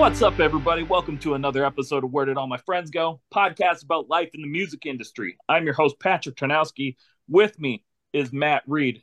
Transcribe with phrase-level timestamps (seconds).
[0.00, 0.82] What's up, everybody?
[0.82, 3.20] Welcome to another episode of Where Did All My Friends Go?
[3.32, 5.36] Podcast about life in the music industry.
[5.46, 6.96] I'm your host, Patrick Tarnowski.
[7.28, 7.84] With me
[8.14, 9.02] is Matt Reed.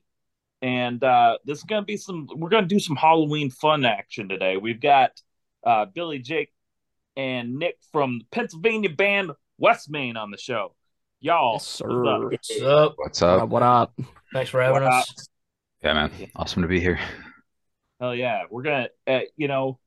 [0.63, 3.85] And uh, this is going to be some, we're going to do some Halloween fun
[3.85, 4.57] action today.
[4.57, 5.11] We've got
[5.63, 6.51] uh, Billy Jake
[7.15, 10.73] and Nick from the Pennsylvania band Westmain on the show.
[11.19, 12.27] Y'all, Yes, sir.
[12.27, 12.93] what's up?
[12.97, 12.97] What's up?
[12.97, 13.41] What What's up?
[13.43, 13.49] up?
[13.49, 13.99] What up?
[14.33, 15.27] Thanks for having What us.
[15.83, 16.11] Yeah, man.
[16.35, 16.99] Awesome to be here.
[18.01, 19.77] Hell yeah, we're gonna, uh, you know,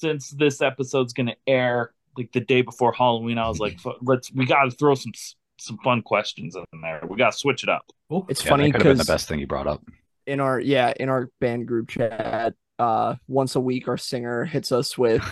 [0.00, 4.46] since this episode's gonna air like the day before Halloween, I was like, let's we
[4.46, 5.12] got to throw some
[5.58, 7.00] some fun questions in there.
[7.08, 7.84] We got to switch it up.
[8.28, 9.82] It's yeah, funny that could have been the best thing you brought up.
[10.26, 14.70] in our yeah in our band group chat, uh, once a week our singer hits
[14.70, 15.22] us with,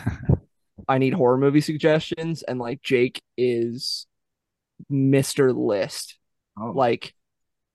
[0.88, 4.06] "I need horror movie suggestions," and like Jake is
[4.90, 6.18] Mister List,
[6.60, 6.72] Oh.
[6.74, 7.14] like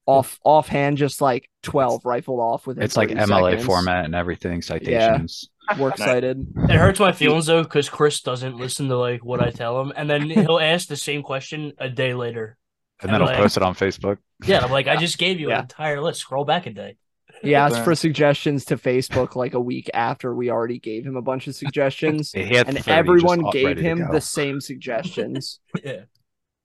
[0.05, 2.77] off offhand, just like twelve rifled off with.
[2.81, 3.65] It's like MLA seconds.
[3.65, 5.49] format and everything, citations.
[5.79, 6.45] We're excited.
[6.55, 9.91] It hurts my feelings though because Chris doesn't listen to like what I tell him,
[9.95, 12.57] and then he'll ask the same question a day later.
[13.01, 13.37] And then I'll MLA.
[13.37, 14.17] post it on Facebook.
[14.45, 15.57] Yeah, I'm like, I just gave you Yeah.
[15.57, 16.21] an entire list.
[16.21, 16.97] Scroll back a day.
[17.43, 21.21] He asked for suggestions to Facebook like a week after we already gave him a
[21.21, 25.59] bunch of suggestions, and everyone gave him the same suggestions.
[25.83, 26.03] Yeah.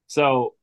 [0.06, 0.54] So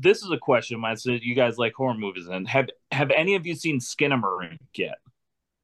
[0.00, 0.96] this is a question of mine.
[0.96, 4.98] So you guys like horror movies, and have have any of you seen Skinamarink yet?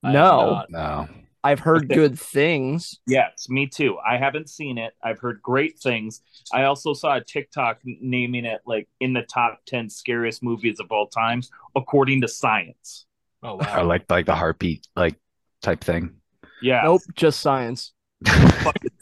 [0.03, 0.65] No.
[0.69, 1.09] No.
[1.45, 1.93] I've heard Okay.
[1.93, 3.01] good things.
[3.07, 3.99] Yes, me too.
[3.99, 4.95] I haven't seen it.
[5.03, 6.23] I've heard great things.
[6.53, 10.93] I also saw a TikTok naming it like in the top ten scariest movies of
[10.93, 11.43] all time,
[11.75, 13.07] according to science.
[13.43, 13.85] Oh Or wow.
[13.85, 15.17] like like the heartbeat like
[15.63, 16.17] type thing.
[16.61, 17.93] Yeah, Nope, just science.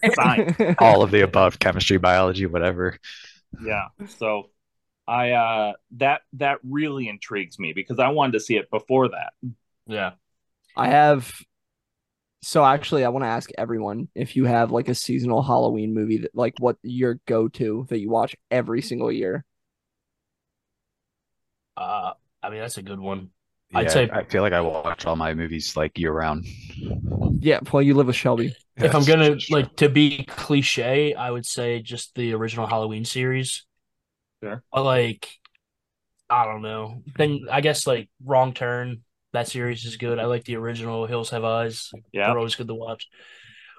[0.06, 0.46] science.
[0.78, 2.98] All of the above, chemistry, biology, whatever.
[3.58, 4.50] yeah so
[5.08, 9.32] i uh that that really intrigues me because i wanted to see it before that
[9.86, 10.12] yeah.
[10.76, 11.32] I have.
[12.42, 16.18] So actually, I want to ask everyone if you have like a seasonal Halloween movie
[16.18, 19.44] that like what your go to that you watch every single year.
[21.76, 22.12] Uh,
[22.42, 23.30] I mean that's a good one.
[23.74, 26.44] I'd say- I feel like I watch all my movies like year round.
[27.40, 28.54] Yeah, well, you live with Shelby.
[28.76, 33.04] If I'm gonna that's like to be cliche, I would say just the original Halloween
[33.04, 33.64] series.
[34.42, 34.62] Sure.
[34.72, 35.28] But like,
[36.28, 37.02] I don't know.
[37.16, 39.02] Then I guess like Wrong Turn.
[39.32, 40.18] That series is good.
[40.18, 41.90] I like the original Hills Have Eyes.
[42.12, 43.08] yeah They're always good to watch.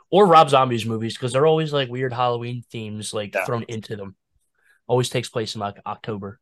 [0.10, 3.46] Or Rob Zombie's movies because they're always like weird Halloween themes like Yeah.
[3.46, 4.16] thrown into them.
[4.88, 6.40] Always takes place in like October.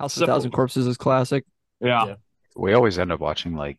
[0.00, 1.44] House of a Thousand Corpses is classic.
[1.80, 2.14] yeah, Yeah.
[2.56, 3.78] we always end up watching like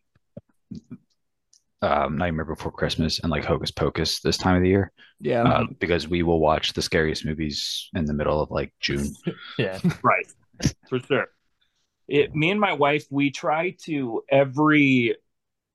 [1.82, 4.92] um Nightmare Before Christmas and like Hocus Pocus this time of the year.
[5.20, 9.14] Yeah, Uh, because we will watch the scariest movies in the middle of like June.
[9.58, 9.78] Yeah.
[10.02, 10.26] right
[10.88, 11.26] for sure
[12.08, 15.16] it me and my wife we try to every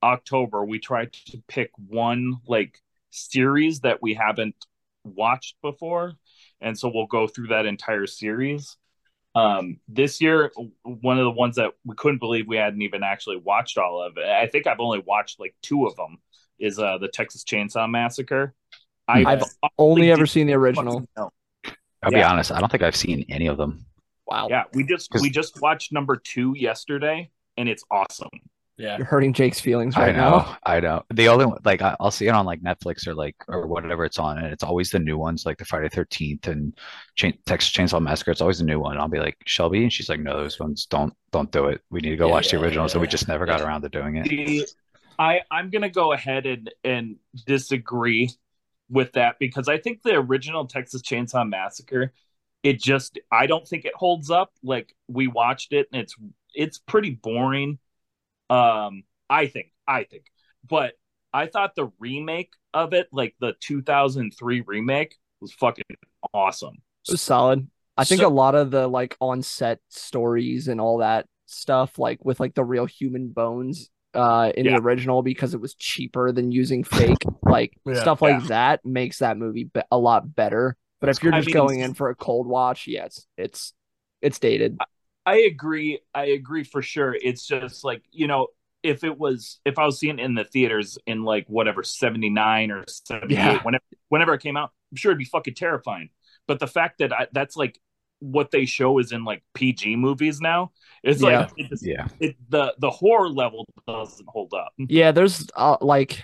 [0.01, 2.79] october we try to pick one like
[3.09, 4.55] series that we haven't
[5.03, 6.13] watched before
[6.61, 8.77] and so we'll go through that entire series
[9.35, 10.51] um this year
[10.83, 14.17] one of the ones that we couldn't believe we hadn't even actually watched all of
[14.17, 16.17] it i think i've only watched like two of them
[16.59, 18.53] is uh the texas chainsaw massacre
[19.09, 19.43] I I've
[19.77, 21.05] only ever seen the original.
[21.15, 21.31] fucking.
[22.03, 23.85] I'll be honest, I don't think I've seen any of them.
[24.29, 28.29] Wow, Yeah, we just we just watched number two yesterday, and it's awesome.
[28.77, 28.95] Yeah.
[28.95, 30.57] you're hurting Jake's feelings I right know, now.
[30.65, 31.03] I know.
[31.13, 34.05] The only one, like I- I'll see it on like Netflix or like or whatever
[34.05, 36.73] it's on, and it's always the new ones, like the Friday Thirteenth and
[37.15, 38.31] Chain, Texas Chainsaw Massacre.
[38.31, 38.97] It's always a new one.
[38.97, 41.81] I'll be like Shelby, and she's like, "No, those ones don't don't do it.
[41.89, 43.81] We need to go Yeah, watch the yeah, original." So we just never got around
[43.81, 44.69] to doing it.
[45.17, 48.29] I I'm gonna go ahead and and disagree
[48.89, 52.13] with that because I think the original Texas Chainsaw Massacre,
[52.63, 54.51] it just I don't think it holds up.
[54.63, 56.15] Like we watched it and it's
[56.53, 57.79] it's pretty boring.
[58.49, 60.25] Um, I think I think,
[60.67, 60.93] but
[61.33, 65.83] I thought the remake of it, like the 2003 remake, was fucking
[66.33, 66.75] awesome.
[67.07, 67.67] It was solid.
[67.97, 71.97] I think So- a lot of the like on set stories and all that stuff,
[71.99, 74.71] like with like the real human bones uh in Yeah.
[74.77, 78.01] the original because it was cheaper than using fake, like Yeah.
[78.01, 78.47] stuff like Yeah.
[78.47, 80.75] that makes that movie be- a lot better.
[80.99, 83.73] But if you're I just mean- going in for a cold watch, yes, it's it's
[84.21, 84.77] it's dated.
[85.25, 85.99] I agree.
[86.13, 87.15] I agree for sure.
[87.21, 88.47] It's just like, you know,
[88.83, 92.71] if it was if I was seeing it in the theaters in like whatever 79
[92.71, 93.59] or 78 Yeah.
[93.63, 96.09] whenever whenever it came out, I'm sure it'd be fucking terrifying.
[96.47, 97.79] But the fact that I, that's like
[98.19, 100.71] what they show is in like PG movies now,
[101.03, 101.41] it's Yeah.
[101.41, 104.73] like it just, Yeah, it, the the horror level doesn't hold up.
[104.77, 106.21] Yeah, there's uh, like,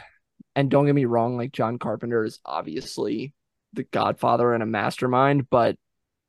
[0.56, 3.33] and don't get me wrong, like John Carpenter is obviously
[3.75, 5.75] the godfather and a mastermind, but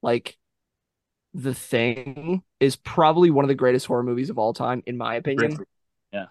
[0.03, 0.37] like
[1.35, 5.15] The Thing is probably one of the greatest horror movies of all time, in my
[5.17, 5.59] opinion.
[6.13, 6.27] Yeah,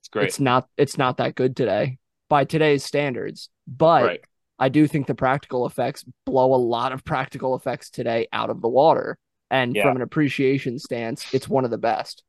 [0.00, 0.28] it's great.
[0.28, 1.98] It's not it's not that good today
[2.28, 4.24] by today's standards, but right.
[4.58, 8.60] I do think the practical effects blow a lot of practical effects today out of
[8.60, 9.18] the water.
[9.50, 9.82] And Yeah.
[9.82, 12.22] from an appreciation stance, it's one of the best.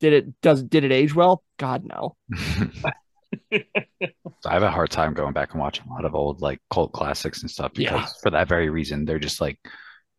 [0.00, 1.42] Did it does did it age well?
[1.56, 2.16] God no.
[3.52, 6.92] I have a hard time going back and watching a lot of old like cult
[6.92, 8.06] classics and stuff because Yeah.
[8.22, 9.58] for that very reason, they're just like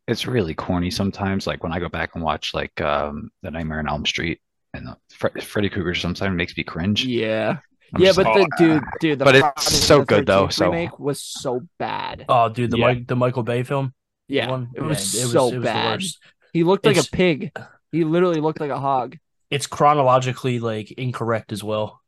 [0.08, 1.48] it's really corny sometimes.
[1.48, 4.40] Like when I go back and watch like um The Nightmare on Elm Street
[4.74, 7.06] and Fre- Freddy Krueger sometimes makes me cringe.
[7.06, 7.58] Yeah.
[7.94, 10.54] I'm yeah, but like, the dude, dude, the But it's so the good, though, 13th
[10.54, 12.26] so- remake was so bad.
[12.28, 12.86] Oh, dude, the Yeah.
[12.86, 13.94] Mike, the Michael Bay film.
[14.28, 14.70] yeah, one?
[14.76, 15.86] it was Yeah, so it was bad.
[15.86, 16.20] The worst.
[16.52, 17.52] He looked like a pig.
[17.94, 19.18] He literally looked like a hog.
[19.50, 22.02] It's chronologically like incorrect as well.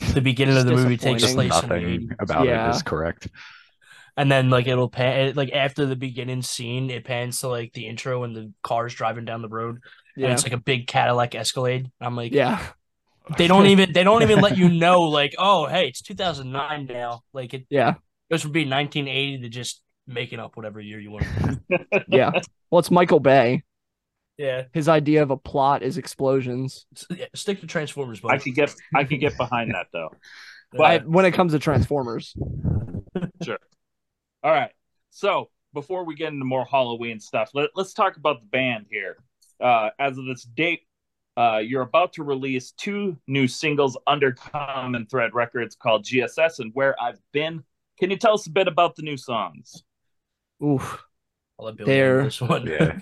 [0.00, 2.68] The beginning of the movie takes place in the nothing about Yeah.
[2.68, 3.28] it is correct.
[4.16, 7.86] and then like it'll pan like after the beginning scene, it pans to like the
[7.86, 9.76] intro and the cars driving down the road,
[10.16, 11.90] and Yeah, it's like a big Cadillac Escalade.
[12.00, 12.64] I'm like, yeah,
[13.38, 17.22] they don't even they don't even let you know like, oh hey, it's 2009 now.
[17.32, 17.94] Like it yeah,
[18.30, 21.26] goes from being 1980 to just making up whatever year you want.
[22.08, 22.30] yeah.
[22.70, 23.62] Well, it's Michael Bay.
[24.38, 24.64] Yeah.
[24.72, 26.86] His idea of a plot is explosions.
[27.10, 28.34] Yeah, stick to Transformers, Buddy.
[28.34, 30.10] I could get I could get behind that though.
[30.78, 32.34] I, when it comes to Transformers,
[33.42, 33.58] sure.
[34.42, 34.72] All right.
[35.10, 39.16] So before we get into more Halloween stuff, let, let's talk about the band here.
[39.60, 40.80] Uh, as of this date,
[41.36, 46.72] uh, you're about to release two new singles under Common Thread Records called GSS and
[46.74, 47.62] Where I've Been.
[48.00, 49.84] Can you tell us a bit about the new songs?
[50.62, 51.04] oof.
[51.58, 52.66] I'll let Bill They're- this one.
[52.66, 52.98] Yeah.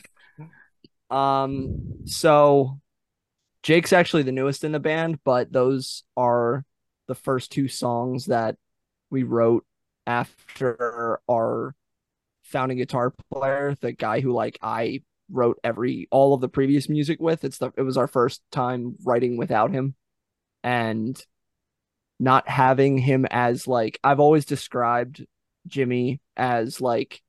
[1.13, 2.81] Um, so
[3.63, 6.65] Jake's actually the newest in the band, but those are
[7.07, 8.57] the first two songs that
[9.11, 9.65] we wrote
[10.07, 11.75] after our
[12.43, 17.21] founding guitar player, the guy who like I wrote every all of the previous music
[17.21, 17.45] with.
[17.45, 19.95] It's the it was our first time writing without him.
[20.65, 21.21] And
[22.21, 25.27] not having him as like I've always described
[25.67, 27.21] Jimmy as like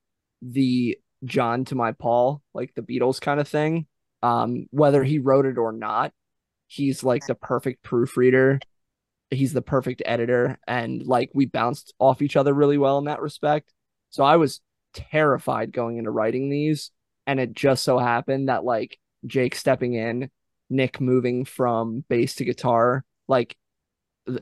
[0.41, 3.87] the John to my Paul, like the Beatles kind of thing.
[4.21, 6.13] Um, whether he wrote it or not,
[6.67, 8.59] he's like the perfect proofreader.
[9.31, 13.21] He's the perfect editor, and like we bounced off each other really well in that
[13.21, 13.73] respect.
[14.11, 14.61] So I was
[14.93, 16.91] terrified going into writing these,
[17.25, 20.29] and it just so happened that like Jake stepping in,
[20.69, 23.57] Nick moving from bass to guitar, like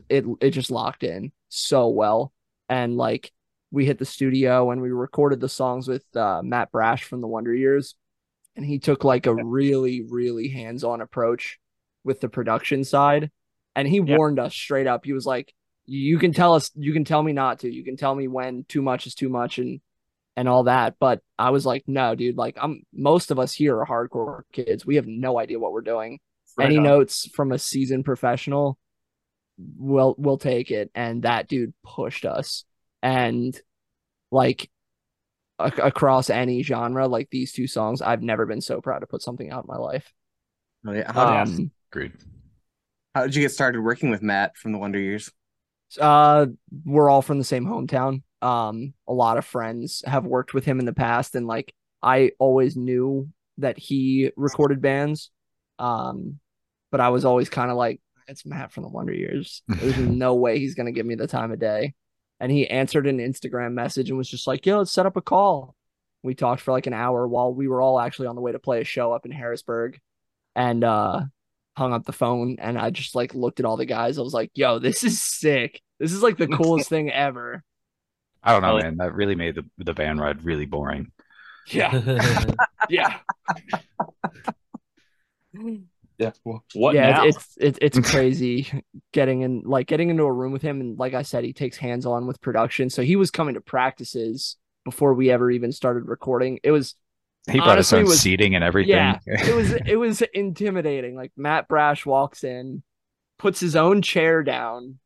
[0.08, 2.32] it it just locked in so well,
[2.68, 3.32] and like
[3.72, 7.26] we hit the studio and we recorded the songs with uh, Matt Brasch from the
[7.26, 7.96] Wonder Years,
[8.54, 11.58] and he took like a really really hands on approach
[12.04, 13.30] with the production side,
[13.74, 14.16] and he Yeah.
[14.18, 15.04] warned us straight up.
[15.04, 15.52] He was like,
[15.86, 18.64] "You can tell us, you can tell me not to, you can tell me when
[18.68, 19.80] too much is too much and
[20.36, 22.36] and all that." But I was like, "No, dude.
[22.36, 24.84] Like, I'm most of us here are hardcore kids.
[24.84, 26.20] We have no idea what we're doing.
[26.58, 26.82] Right Any on.
[26.84, 28.78] notes from a seasoned professional,
[29.56, 32.64] we'll we'll take it." And that dude pushed us
[33.02, 33.60] and
[34.30, 34.70] like
[35.60, 39.22] ac- across any genre like these two songs i've never been so proud to put
[39.22, 40.12] something out in my life
[40.86, 41.12] Oh, yeah.
[41.12, 42.12] How, did, um Agreed.
[43.14, 45.30] how did you get started working with Matt from the Wonder Years?
[46.00, 46.46] uh
[46.86, 50.80] we're all from the same hometown um a lot of friends have worked with him
[50.80, 53.28] in the past and like i always knew
[53.58, 55.30] that he recorded bands
[55.78, 56.38] um
[56.90, 60.34] but i was always kind of like it's matt from the wonder years there's no
[60.34, 61.92] way he's gonna give me the time of day
[62.42, 65.22] and he answered an instagram message and was just like yo let's set up a
[65.22, 65.74] call
[66.22, 68.58] we talked for like an hour while we were all actually on the way to
[68.58, 69.98] play a show up in harrisburg
[70.54, 71.22] and uh
[71.76, 74.18] hung up the phone and I just like looked at all the guys.
[74.18, 75.80] I was like, yo, this is sick.
[75.98, 77.62] This is like the coolest thing ever.
[78.42, 78.96] I don't know, man.
[78.96, 81.12] That really made the the van ride really boring.
[81.68, 82.18] Yeah.
[82.88, 83.20] Yeah.
[86.18, 86.30] Yeah.
[86.74, 87.24] What yeah, now?
[87.26, 91.14] it's it's it's crazy getting in like getting into a room with him and like
[91.14, 92.90] I said, he takes hands on with production.
[92.90, 96.58] So he was coming to practices before we ever even started recording.
[96.62, 96.94] It was
[97.50, 98.90] He brought his Honestly, own it was- seating and everything.
[98.90, 101.16] Yeah, it was it was intimidating.
[101.16, 102.82] Like Matt Brasch walks in,
[103.38, 104.98] puts his own chair down,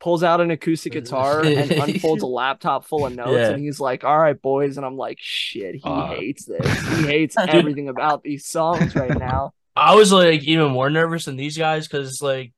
[0.00, 3.50] pulls out an acoustic guitar and unfolds a laptop full of notes, Yeah.
[3.50, 6.66] and he's like, "All right, boys," and I'm like, "Shit, he Uh, hates this.
[6.98, 11.36] He hates everything about these songs right now." I was like even more nervous than
[11.36, 12.52] these guys because like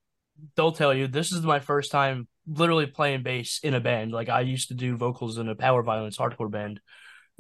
[0.55, 4.13] they'll tell you this is my first time literally playing bass in a band.
[4.13, 6.81] Like I used to do vocals in a power violence hardcore band.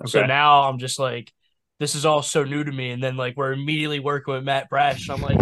[0.06, 1.32] So now I'm just like,
[1.78, 2.90] this is all so new to me.
[2.90, 5.08] And then like we're immediately working with Matt Brasch.
[5.10, 5.38] I'm like,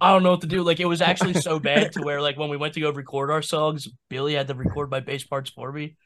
[0.00, 0.62] I don't know what to do.
[0.62, 3.30] Like it was actually so bad to where like when we went to go record
[3.30, 5.96] our songs, Billy had to record my bass parts for me.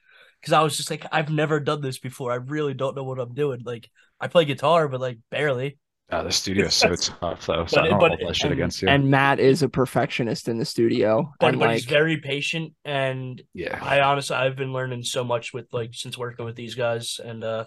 [0.43, 2.33] Cause I was just like, I've never done this before.
[2.33, 3.63] I really don't know what I'm doing.
[3.65, 3.89] Like
[4.21, 5.79] I play guitar, but like barely.
[6.11, 8.45] Oh, the studio is so tough though, so But- I don't but- hold that shit
[8.51, 8.89] and- against you.
[8.89, 11.33] And Matt is a perfectionist in the studio.
[11.41, 15.25] but and but like, he's very patient and yeah, I honestly I've been learning so
[15.25, 17.65] much with like since working with these guys and uh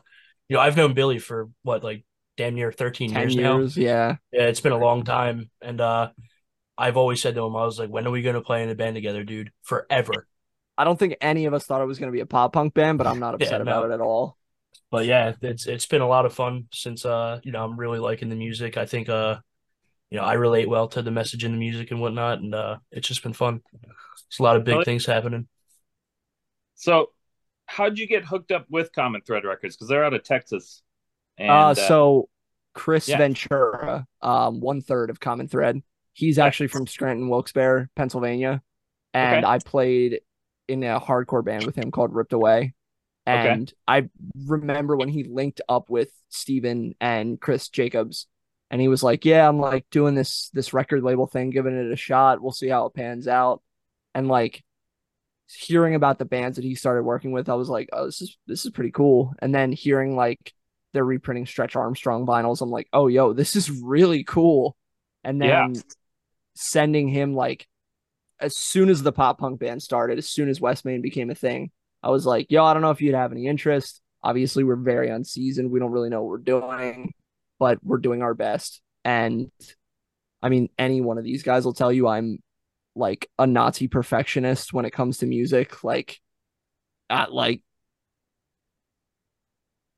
[0.50, 2.06] you know I've known Billy for what like
[2.38, 3.82] damn near 13 ten years, now.
[3.82, 4.16] yeah.
[4.32, 6.10] Yeah, it's been a long time and uh
[6.78, 8.70] I've always said to him I was like when are we going to play in
[8.70, 10.28] a band together dude forever.
[10.78, 12.74] I don't think any of us thought it was going to be a pop punk
[12.74, 14.38] band, but I'm not Yeah, upset about it at all.
[14.92, 18.00] But yeah, it's it's been a lot of fun since uh you know I'm really
[18.00, 18.78] liking the music.
[18.78, 19.38] I think uh
[20.12, 22.78] you know I relate well to the message in the music and whatnot and uh
[22.92, 23.62] it's just been fun.
[24.30, 25.48] It's a lot of big Well, things happening.
[26.76, 27.12] So,
[27.68, 29.76] how'd you get hooked up with Common Thread Records?
[29.76, 30.84] Because they're out of Texas.
[31.38, 32.30] And, uh, uh, so
[32.74, 33.18] Chris yeah.
[33.18, 35.82] Ventura, um, one third of Common Thread.
[36.14, 38.64] He's actually from Scranton, Wilkes-Barre, Pennsylvania,
[39.14, 39.46] and Okay.
[39.46, 40.22] I played
[40.70, 42.75] in a hardcore band with him called Ripped Away.
[43.32, 43.62] Okay.
[43.62, 44.10] And I
[44.46, 48.28] remember when he linked up with Steven and Chris Jacobs,
[48.72, 51.92] and he was like, "Yeah, I'm like doing this this record label thing, giving it
[51.92, 52.42] a shot.
[52.42, 53.62] We'll see how it pans out."
[54.16, 54.64] And like
[55.48, 58.38] hearing about the bands that he started working with, I was like, "Oh, this is
[58.48, 60.54] this is pretty cool." And then hearing like
[60.94, 64.76] they're reprinting Stretch Armstrong vinyls, I'm like, "Oh, yo, this is really cool."
[65.24, 65.82] And then Yeah.
[66.56, 67.68] sending him like
[68.40, 71.72] as soon as the pop punk band started, as soon as Westmain became a thing,
[72.06, 74.00] I was like, yo, I don't know if you'd have any interest.
[74.24, 75.72] Obviously, we're very unseasoned.
[75.72, 77.14] We don't really know what we're doing,
[77.58, 78.80] but we're doing our best.
[79.04, 79.52] And
[80.40, 82.44] I mean, any one of these guys will tell you I'm
[82.96, 85.84] like a Nazi perfectionist when it comes to music.
[85.84, 86.20] Like,
[87.10, 87.64] at like,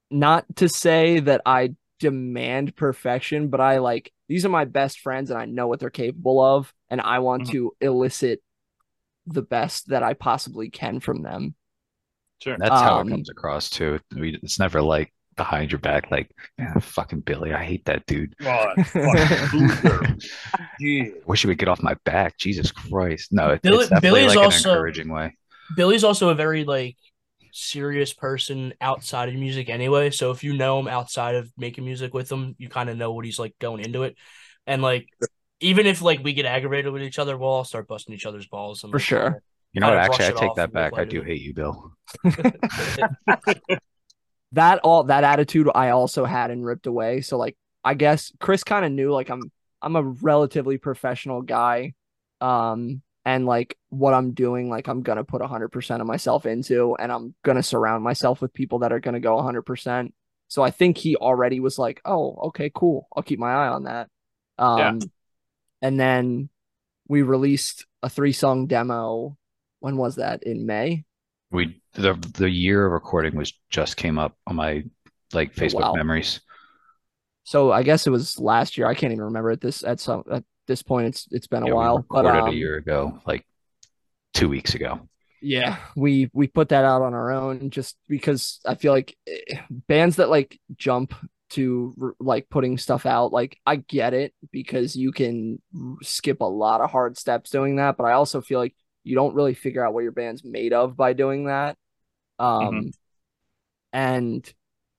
[0.09, 5.29] not to say that I demand perfection, but I like these are my best friends
[5.29, 7.51] and I know what they're capable of, and I want Mhm.
[7.51, 8.41] to elicit
[9.25, 11.55] the best that I possibly can from them.
[12.41, 12.58] Sure.
[12.58, 14.00] that's how um, it comes across too.
[14.15, 18.34] We, it's never like behind your back, like, man, fucking Billy, I hate that dude.
[18.46, 18.74] Oh.
[20.79, 21.06] Yeah.
[21.25, 22.38] Wish he would get off my back.
[22.38, 23.32] Jesus Christ.
[23.32, 25.36] No, it, Billy- it's definitely Billy's like also- an encouraging way.
[25.75, 26.96] Billy's also a very like
[27.51, 30.10] serious person outside of music anyway.
[30.12, 33.12] So if you know him outside of making music with him, you kind of know
[33.12, 34.15] what he's like going into it.
[34.65, 35.08] And like
[35.60, 38.48] even if like we get aggravated with each other, we'll all start busting each other's
[38.48, 38.84] balls.
[38.84, 39.41] And, For like, sure.
[39.77, 40.00] You know what?
[40.00, 40.93] Actually, I take that back.
[40.98, 41.93] I do hate you, Bill.
[44.53, 47.22] that all that attitude I also had and ripped away.
[47.22, 51.93] So like I guess Chris kind of knew like I'm I'm a relatively professional guy.
[52.41, 56.96] Um and like what I'm doing, like I'm gonna put hundred percent of myself into
[56.96, 60.15] and I'm gonna surround myself with people that are gonna go hundred percent.
[60.48, 63.07] So I think he already was like, Oh, okay, cool.
[63.15, 64.10] I'll keep my eye on that.
[64.57, 64.96] Um Yeah.
[65.84, 66.50] and then
[67.07, 69.38] we released a three song demo.
[69.79, 70.43] When was that?
[70.43, 71.05] In May?
[71.51, 74.84] We the the year of recording was just came up on my
[75.34, 75.93] like Oh, Facebook wow.
[75.93, 76.39] memories.
[77.43, 78.88] So I guess it was last year.
[78.88, 81.07] I can't even remember at this at some at this point.
[81.07, 83.46] It's it's been a Yeah, we while, but recorded um, a year ago, like
[84.34, 85.07] two weeks ago.
[85.39, 89.60] yeah, we we put that out on our own just because I feel like eh,
[89.69, 91.13] bands that like jump
[91.51, 95.62] to like putting stuff out, like I get it because you can
[96.01, 98.75] skip a lot of hard steps doing that, but I also feel like
[99.07, 101.77] you don't really figure out what your band's made of by doing that.
[102.39, 102.91] Um,
[103.93, 104.53] and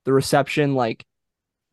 [0.04, 1.04] the reception, like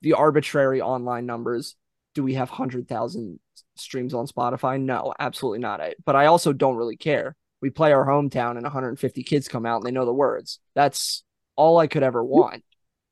[0.01, 1.75] the arbitrary online numbers.
[2.13, 3.39] Do we have hundred thousand
[3.75, 4.79] streams on Spotify?
[4.79, 5.81] No, absolutely not.
[5.81, 7.35] I, but I also don't really care.
[7.61, 10.59] We play our hometown, and 150 kids come out and they know the words.
[10.75, 11.23] That's
[11.55, 12.63] all I could ever want.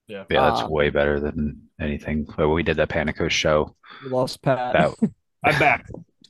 [0.08, 0.24] yeah.
[0.30, 2.26] Yeah, that's Um, way better than anything.
[2.38, 3.76] But we did that Panico show.
[4.04, 4.74] We lost Pat.
[4.74, 5.12] That
[5.44, 5.86] I'm back.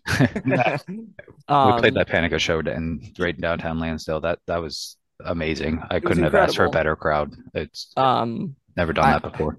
[0.19, 0.25] we
[1.47, 4.21] um, played that Panico show in right in downtown Lansdale.
[4.21, 5.81] That that was amazing.
[5.89, 7.33] I couldn't have asked for a better crowd.
[7.53, 9.57] It's Um, never done I- that before.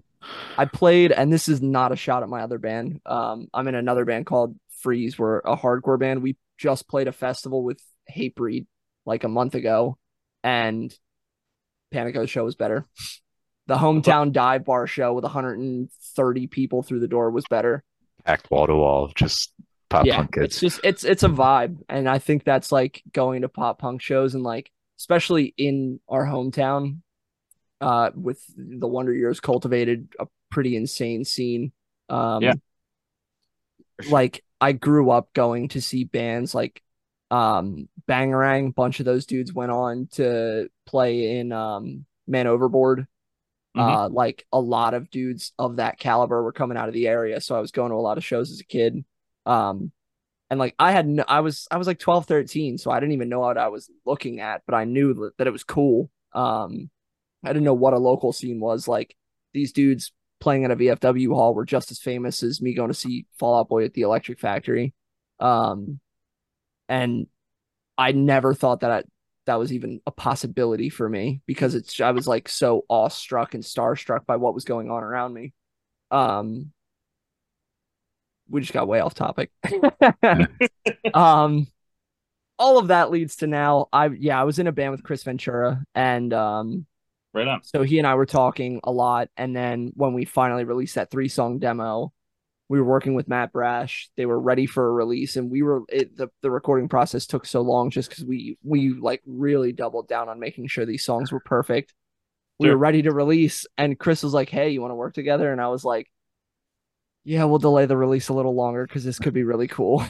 [0.56, 3.02] I played, and this is not a shot at my other band.
[3.04, 5.18] Um, I'm in another band called Freeze.
[5.18, 6.22] We're a hardcore band.
[6.22, 7.78] We just played a festival with
[8.10, 8.64] Hatebreed
[9.04, 9.98] like a month ago,
[10.42, 10.94] and
[11.92, 12.86] Panico's show was better.
[13.66, 17.84] The hometown dive bar show with 130 people through the door was better.
[18.24, 19.52] Packed wall to wall, just
[19.94, 23.42] pop yeah, punk it's just it's it's a vibe, and I think that's like going
[23.42, 26.98] to pop punk shows and like especially in our hometown,
[27.80, 31.72] uh, with the Wonder Years cultivated a pretty insane scene.
[32.08, 32.54] Um, Yeah.
[34.10, 36.82] like I grew up going to see bands like
[37.30, 38.74] um Bangarang.
[38.74, 43.06] bunch of those dudes went on to play in um Man Overboard.
[43.76, 47.40] Uh, like a lot of dudes of that caliber were coming out of the area,
[47.40, 49.04] so I was going to a lot of shows as a kid.
[49.46, 49.92] Um,
[50.50, 53.12] and like I had, no, I was, I was like 12, 13, so I didn't
[53.12, 56.10] even know what I was looking at, but I knew that it was cool.
[56.32, 56.90] Um,
[57.44, 58.88] I didn't know what a local scene was.
[58.88, 59.16] Like
[59.52, 62.94] these dudes playing at a VFW hall were just as famous as me going to
[62.94, 64.94] see Fall Out Boy at the Electric Factory.
[65.40, 66.00] Um,
[66.88, 67.26] and
[67.96, 69.02] I never thought that I,
[69.46, 73.62] that was even a possibility for me because it's I was like so awestruck and
[73.62, 75.52] starstruck by what was going on around me.
[76.10, 76.72] Um,
[78.48, 79.50] we just got way off topic.
[81.14, 81.66] um,
[82.58, 83.88] all of that leads to now.
[83.92, 86.86] I yeah, I was in a band with Chris Ventura, and um,
[87.32, 87.62] Right on.
[87.64, 91.10] so he and I were talking a lot, and then when we finally released that
[91.10, 92.12] three song demo,
[92.68, 94.08] we were working with Matt Brasch.
[94.16, 97.44] They were ready for a release, and we were it, the the recording process took
[97.46, 101.32] so long just because we we like really doubled down on making sure these songs
[101.32, 101.92] were perfect.
[102.60, 102.74] We Sure.
[102.74, 105.60] were ready to release, and Chris was like, "Hey, you want to work together?" And
[105.60, 106.08] I was like,
[107.24, 110.04] "Yeah, we'll delay the release a little longer because this could be really cool."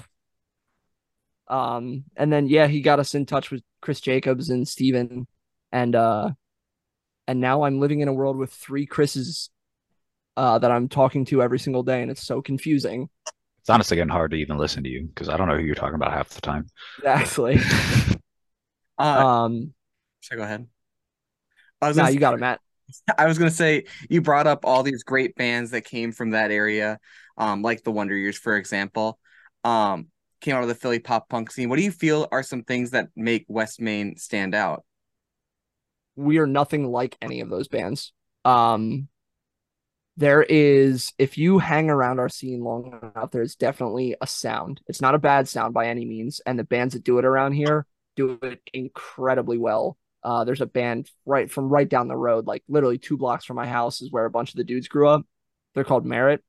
[1.49, 5.26] Um, and then yeah, he got us in touch with Chris Jacobs and Steven,
[5.73, 6.30] and uh,
[7.26, 9.50] and now I'm living in a world with three Chris's
[10.37, 13.09] uh, that I'm talking to every single day, and it's so confusing.
[13.61, 15.75] It's honestly getting hard to even listen to you because I don't know who you're
[15.75, 16.66] talking about half the time.
[16.99, 17.59] Exactly.
[18.99, 19.73] Uh, um,
[20.21, 20.66] so go ahead.
[21.80, 22.61] I was now gonna you got it, Matt.
[23.19, 26.51] I was gonna say you brought up all these great bands that came from that
[26.51, 26.99] area,
[27.37, 29.19] um, like the Wonder Years, for example,
[29.65, 30.09] um,
[30.41, 31.69] came out of the Philly pop punk scene.
[31.69, 34.85] What do you feel are some things that make Westmain stand out?
[36.17, 38.13] We are nothing like any of those bands.
[38.45, 39.09] Um,
[40.17, 44.81] there is, if you hang around our scene long enough, there's definitely a sound.
[44.87, 47.53] It's not a bad sound by any means, and the bands that do it around
[47.53, 49.97] here do it incredibly well.
[50.25, 53.57] Uh, there's a band right from right down the road, like literally two blocks from
[53.57, 55.26] my house, is where a bunch of the dudes grew up.
[55.75, 56.43] They're called Merit.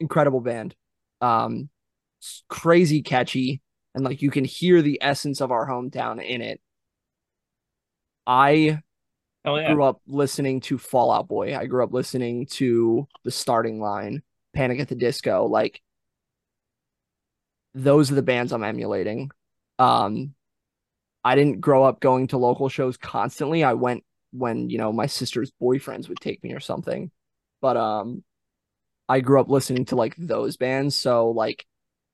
[0.00, 0.74] Incredible band.
[1.20, 1.68] Um,
[2.48, 3.60] crazy catchy,
[3.94, 6.60] and like you can hear the essence of our hometown in it.
[8.26, 8.80] I
[9.44, 9.74] yeah.
[9.74, 11.56] grew up listening to Fall Out Boy.
[11.56, 14.22] I grew up listening to The Starting Line,
[14.54, 15.46] Panic at the Disco.
[15.46, 15.82] Like
[17.74, 19.30] those are the bands I'm emulating.
[19.78, 20.34] Um
[21.24, 23.62] I didn't grow up going to local shows constantly.
[23.64, 27.10] I went when, you know, my sister's boyfriends would take me or something.
[27.60, 28.24] But um
[29.08, 31.66] I grew up listening to like those bands, so like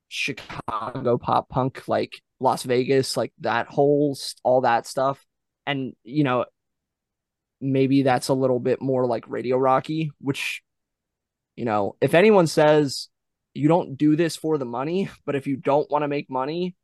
[0.09, 5.25] Chicago pop punk, like Las Vegas, like that whole all that stuff.
[5.65, 6.45] And you know,
[7.61, 10.61] maybe that's a little bit more like radio rocky which
[11.55, 13.09] you know if anyone says
[13.53, 16.75] you don't do this for the money but if you don't want to make money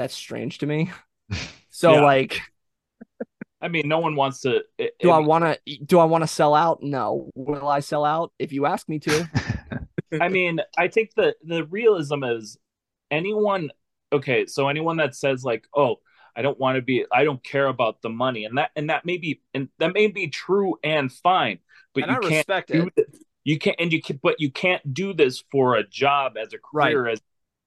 [0.00, 0.90] that's strange to me
[1.70, 2.00] so Yeah.
[2.00, 2.40] like
[3.62, 4.62] I mean, no one wants to.
[4.78, 8.06] it- do i want to do i want to sell out no will i sell
[8.06, 9.28] out if you ask me to
[10.20, 12.58] I mean, I think the the realism is
[13.12, 13.70] anyone.
[14.12, 16.00] Okay, so anyone that says like, "Oh,
[16.34, 19.04] I don't want to be, I don't care about the money," and that and that
[19.04, 21.60] may be and that may be true and fine,
[21.94, 23.22] but and you i can't respect do it this.
[23.44, 26.58] You can't, and you can, but you can't do this for a job as a
[26.58, 27.20] career as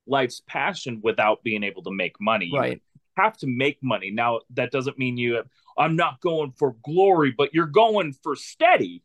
[0.05, 2.49] life's passion without being able to make money.
[2.51, 2.81] You right
[3.15, 4.11] have to make money.
[4.11, 5.41] Now, that doesn't mean you.
[5.77, 9.03] I'm not going for glory, but you're going for steady.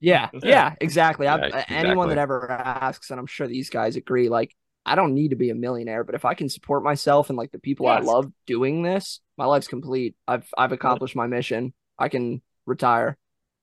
[0.00, 0.40] Yeah, Yeah.
[0.42, 1.26] yeah, exactly.
[1.28, 4.54] I, Yeah, Anyone that ever asks, and I'm sure these guys agree, like
[4.86, 7.52] I don't need to be a millionaire, but if I can support myself and like
[7.52, 10.16] the people I love doing this, my life's complete.
[10.26, 11.74] I've I've accomplished my mission.
[11.98, 13.18] I can retire.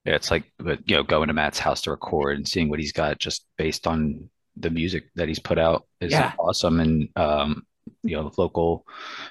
[0.06, 2.80] Yeah, it's like but, you know going to Matt's house to record and seeing what
[2.80, 6.33] he's got just based on the music that he's put out is Yeah.
[6.39, 6.79] awesome.
[6.79, 7.65] And um,
[8.03, 8.85] you know, the local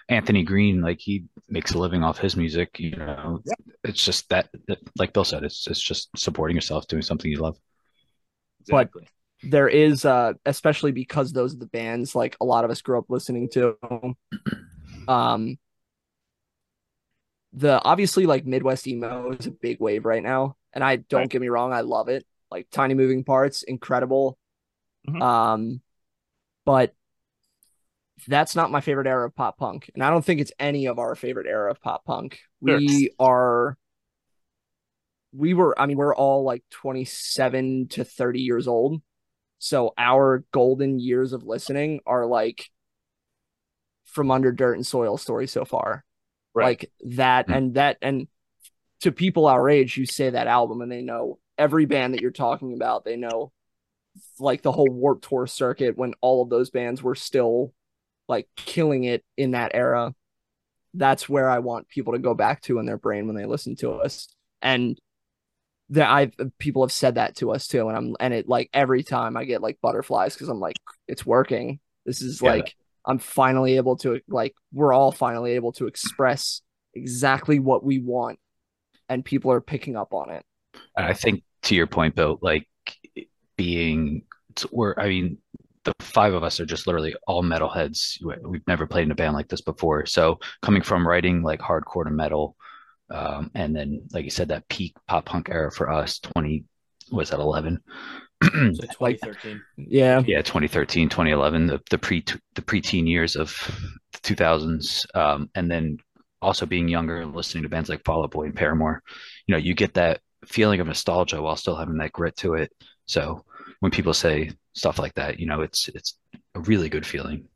[0.09, 2.79] Anthony Green, like he makes a living off his music.
[2.81, 3.43] You know,
[3.85, 7.39] it's just that, that, like Bill said, it's it's just supporting yourself, doing something you
[7.39, 7.59] love.
[8.69, 8.91] But-
[9.43, 12.99] There is uh especially because those are the bands like a lot of us grew
[12.99, 13.77] up listening to.
[15.09, 15.59] Um
[17.53, 20.57] the obviously like Midwest emo is a big wave right now.
[20.73, 21.31] And I don't Right.
[21.31, 22.27] get me wrong, I love it.
[22.51, 24.37] Like tiny moving parts, incredible.
[25.09, 25.23] Mhm.
[25.23, 25.81] Um
[26.65, 26.95] but
[28.27, 29.91] that's not my favorite era of pop punk.
[29.95, 32.41] And I don't think it's any of our favorite era of pop punk.
[32.67, 32.79] Sure.
[32.79, 33.77] We are
[35.33, 39.03] we were I mean, we're all like 27 to 30 years old.
[39.59, 42.71] So our golden years of listening are like
[44.07, 46.05] from under dirt and soil story so far.
[46.55, 46.65] Right.
[46.65, 47.53] Like that Hmm.
[47.53, 48.29] and that and
[49.01, 52.31] to people our age, you say that album and they know every band that you're
[52.31, 53.05] talking about.
[53.05, 53.53] They know
[54.39, 57.73] like the whole Warped Tour circuit when all of those bands were still
[58.29, 60.15] like killing it in that era.
[60.95, 63.77] That's where I want people to go back to in their brain when they listen
[63.77, 64.29] to us.
[64.63, 64.99] And
[65.91, 69.03] that I've people have said that to us too, and I'm and it like every
[69.05, 70.77] time I get like butterflies because I'm like
[71.07, 71.79] it's working.
[72.05, 72.51] This is Yeah.
[72.51, 72.75] like
[73.05, 76.63] I'm finally able to like we're all finally able to express
[76.95, 78.41] exactly what we want,
[79.09, 80.45] and people are picking up on it.
[80.97, 82.67] I think to your point, Bill, like
[83.57, 84.23] being
[84.73, 85.39] we're I mean
[85.85, 88.19] the five of us are just literally all metalheads.
[88.43, 90.05] We've never played in a band like this before.
[90.05, 92.57] So coming from writing like hardcore to metal,
[93.09, 96.65] um, and then like you said, that peak pop punk era for us, twenty
[97.11, 97.81] was that eleven?
[98.43, 99.63] So 2013.
[99.79, 100.23] Yeah.
[100.27, 102.23] yeah 2013 2011 the, the pre
[102.55, 103.57] the preteen years of
[104.13, 105.97] the 2000s um, and then
[106.43, 109.03] also being younger and listening to bands like Fall Out Boy and Paramore
[109.47, 112.71] you know you get that feeling of nostalgia while still having that grit to it
[113.07, 113.45] so
[113.81, 116.19] when people say stuff like that you know it's it's
[116.55, 117.47] a really good feeling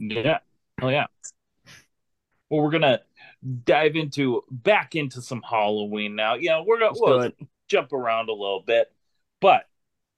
[0.00, 0.38] Yeah.
[0.80, 1.06] Oh yeah.
[2.48, 3.00] Well, we're gonna
[3.64, 6.34] dive into back into some Halloween now.
[6.34, 7.36] Yeah, we're gonna we'll it.
[7.68, 8.90] jump around a little bit,
[9.40, 9.64] but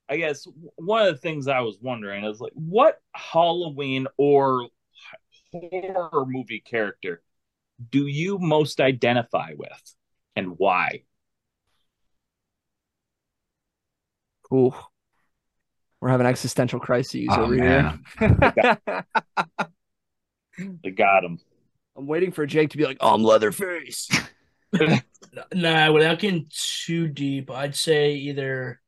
[0.08, 4.68] I guess one of the things I was wondering is like, what Halloween or
[5.52, 7.22] horror movie character
[7.90, 9.94] do you most identify with,
[10.36, 11.02] and why?
[14.52, 14.74] Ooh.
[16.00, 19.04] We're having existential crises oh over man here.
[20.82, 21.38] They got him.
[21.96, 24.08] I'm waiting for Jake to be like, oh, I'm Leatherface.
[25.54, 28.80] Nah, without getting too deep, I'd say either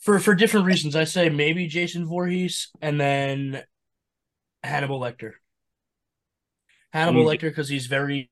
[0.00, 0.96] for for different reasons.
[0.96, 3.62] I say maybe Jason Voorhees and then
[4.64, 5.34] Hannibal Lecter.
[6.92, 7.28] Hannibal Mm.
[7.28, 8.30] Lecter because he's very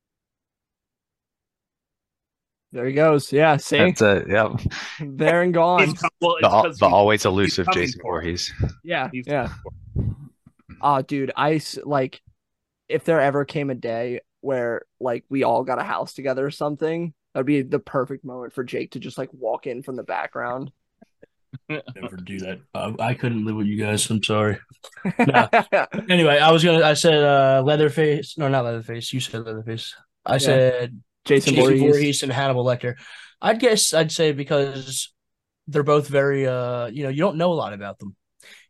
[2.71, 3.31] There he goes.
[3.33, 3.77] Yeah, see?
[3.77, 4.55] that's it yeah
[5.01, 5.89] there and gone.
[5.89, 8.23] He's, well, it's the, the he- always elusive coming Jason for it.
[8.23, 8.53] Voorhees
[8.83, 9.49] Yeah, he's yeah.
[10.81, 12.21] Oh, dude, I like
[12.87, 16.51] if there ever came a day where like we all got a house together or
[16.51, 20.03] something, that'd be the perfect moment for Jake to just like walk in from the
[20.03, 20.71] background.
[21.69, 22.61] never do that.
[22.73, 24.09] Uh, I couldn't live with you guys.
[24.09, 24.59] I'm sorry.
[25.19, 25.47] No.
[26.09, 26.83] Anyway, I was gonna.
[26.83, 28.37] I said uh, Leatherface.
[28.37, 29.13] No, not Leatherface.
[29.13, 29.95] You said Leatherface.
[30.25, 31.81] I said Jason, Jason Voorhees.
[31.81, 32.95] Voorhees and Hannibal Lecter.
[33.41, 35.11] I'd guess I'd say because
[35.67, 38.15] they're both very uh you know you don't know a lot about them.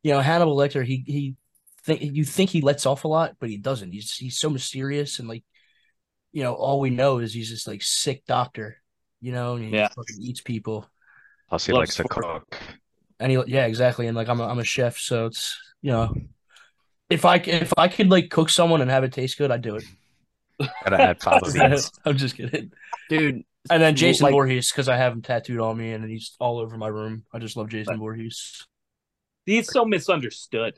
[0.03, 1.35] You know Hannibal Lecter he he
[1.85, 3.91] think you think he lets off a lot but he doesn't.
[3.91, 5.43] He's he's so mysterious and like
[6.31, 8.77] you know all we know is he's this like sick doctor.
[9.21, 9.87] You know and he Yeah.
[9.89, 10.89] fucking eats people
[11.49, 12.39] plus he Loves likes to horror.
[12.39, 12.59] cook
[13.19, 16.13] and he yeah exactly and like I'm a, I'm a chef so it's you know
[17.09, 19.61] if I c- if I could like cook someone and have it taste good I'd
[19.61, 19.83] do it.
[20.83, 22.71] Gotta add fava beans I'm just kidding.
[23.09, 26.35] Dude, And then Jason like- Voorhees because I have him tattooed on me and he's
[26.39, 27.25] all over my room.
[27.33, 28.65] I just love Jason Voorhees.
[29.45, 30.77] He's so misunderstood.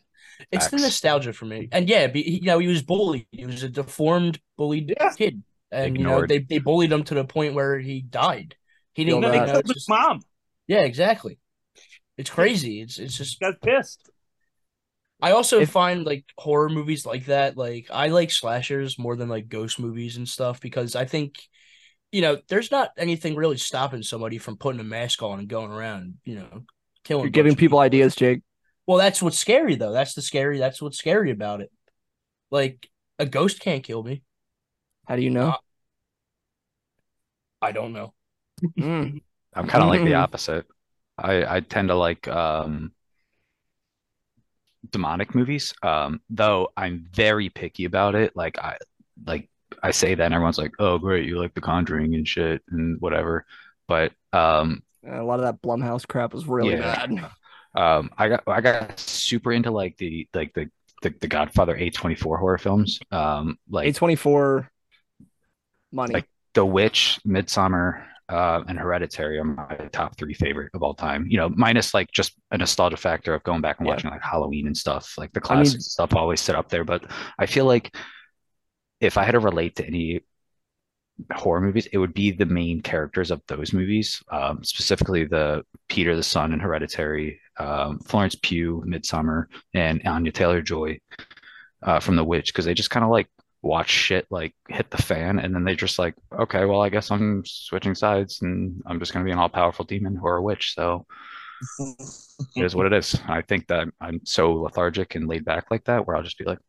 [0.51, 1.67] It's the nostalgia for me.
[1.71, 3.27] And yeah, be, he- you know, he was bullied.
[3.31, 5.11] He was a deformed, bullied Yeah.
[5.13, 6.29] kid, and you know Ignored.
[6.29, 8.55] they they bullied him to the point where he died.
[8.93, 9.23] He didn't.
[9.23, 9.39] You then that.
[9.41, 10.21] he know, killed his just, mom.
[10.67, 11.39] yeah, exactly.
[12.17, 12.81] It's crazy.
[12.81, 13.39] It's it's just.
[13.39, 14.09] Got pissed.
[15.23, 17.57] I also If- find like horror movies like that.
[17.57, 21.39] Like I like slashers more than like ghost movies and stuff because I think.
[22.11, 25.71] You know, there's not anything really stopping somebody from putting a mask on and going
[25.71, 26.61] around, you know,
[27.03, 27.23] killing.
[27.23, 28.41] you're giving bunch of people ideas, Jake.
[28.85, 29.91] Well, that's what's scary though.
[29.93, 30.59] That's the scary.
[30.59, 31.71] That's what's scary about it.
[32.51, 34.21] Like a ghost can't kill me.
[35.07, 35.55] How do you know?
[37.63, 38.13] I don't know.
[38.77, 39.21] Mm.
[39.55, 40.67] I'm kind of like the opposite.
[41.17, 42.91] I I tend to like um
[44.89, 45.73] demonic movies.
[45.83, 48.35] Um though I'm very picky about it.
[48.35, 48.77] Like I
[49.25, 49.49] like
[49.81, 52.99] I say that and everyone's like, "Oh, great, you like The Conjuring and shit and
[53.01, 53.45] whatever."
[53.87, 57.05] But um A lot of that Blumhouse crap was really Yeah.
[57.07, 57.31] bad.
[57.75, 60.69] um I got I got super into like the like the
[61.01, 62.99] the, the Godfather A24 horror films.
[63.11, 64.67] Um like A24
[65.91, 66.13] money.
[66.13, 71.25] Like- The Witch, Midsommar, uh, and Hereditary are my top three favorite of all time.
[71.29, 73.93] You know, minus like just a nostalgia factor of going back and Yeah.
[73.93, 75.13] watching like Halloween and stuff.
[75.17, 76.83] Like the I mean- classic stuff always sit up there.
[76.83, 77.01] But
[77.37, 77.95] I feel like
[78.99, 80.21] if I had to relate to any
[81.31, 86.15] horror movies, it would be the main characters of those movies, um, specifically the Peter
[86.15, 90.99] the Son and Hereditary, um, Florence Pugh, Midsommar, and Anya Taylor Joy
[91.83, 93.27] uh, from The Witch, because they just kind of like
[93.63, 97.11] watch shit like hit the fan, and then they just like, okay, well, I guess
[97.11, 100.75] I'm switching sides, and I'm just gonna be an all powerful demon or a witch.
[100.75, 101.07] So
[102.55, 103.19] it is what it is.
[103.27, 106.45] I think that I'm so lethargic and laid back like that, where I'll just be
[106.45, 106.59] like,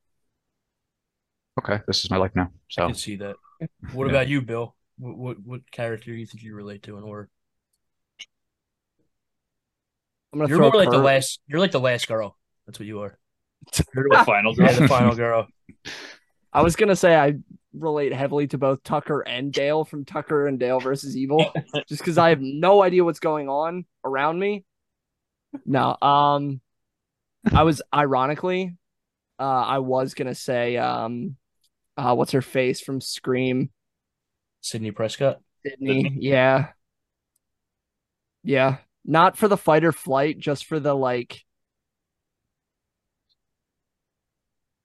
[1.59, 2.51] okay, this is my life now.
[2.79, 3.37] I So can see that.
[3.91, 4.13] What Yeah.
[4.13, 4.75] about you, Bill?
[4.99, 7.31] What, what what character do you think you relate to in horror?
[10.33, 11.41] I'm gonna You're throw more like the last.
[11.47, 12.37] You're like the last girl.
[12.67, 13.19] That's what you are.
[13.95, 14.67] You're the final girl.
[14.67, 15.49] Yeah, the final girl.
[16.55, 17.35] I was gonna say I
[17.73, 21.53] relate heavily to both Tucker and Dale from Tucker and Dale versus Evil,
[21.89, 24.65] just because I have no idea what's going on around me.
[25.67, 26.61] No, um,
[27.53, 28.77] I was ironically,
[29.39, 31.37] uh, I was gonna say, um,
[31.97, 33.71] uh, what's her face from Scream,
[34.61, 35.41] Sidney Prescott.
[35.65, 36.17] Sidney.
[36.21, 36.69] Yeah,
[38.43, 38.79] Yeah.
[39.05, 41.45] Not for the fight or flight, just for the like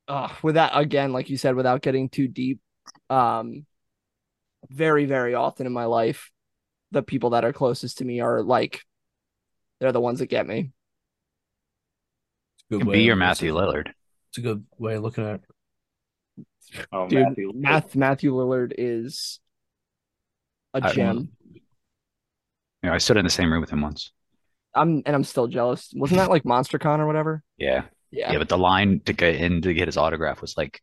[0.10, 2.60] uh with that again, like you said, without getting too deep.
[3.10, 3.66] Um
[4.70, 6.32] very, very often in my life,
[6.92, 8.82] the people that are closest to me are like
[9.80, 10.72] they're the ones that get me.
[12.70, 13.90] Good Can way be your Matthew Lillard.
[14.30, 15.42] It's a good way of looking at it.
[16.92, 17.52] Oh, Dude, Matthew.
[17.56, 19.40] Math Matthew Lillard is
[20.74, 21.30] a I- gem.
[22.82, 24.12] You know, I stood in the same room with him once.
[24.74, 25.92] I'm and I'm still jealous.
[25.96, 27.44] Wasn't that like MonsterCon or whatever?
[27.58, 27.84] Yeah.
[28.12, 28.32] Yeah.
[28.34, 30.82] Yeah, but the line to get in to get his autograph was like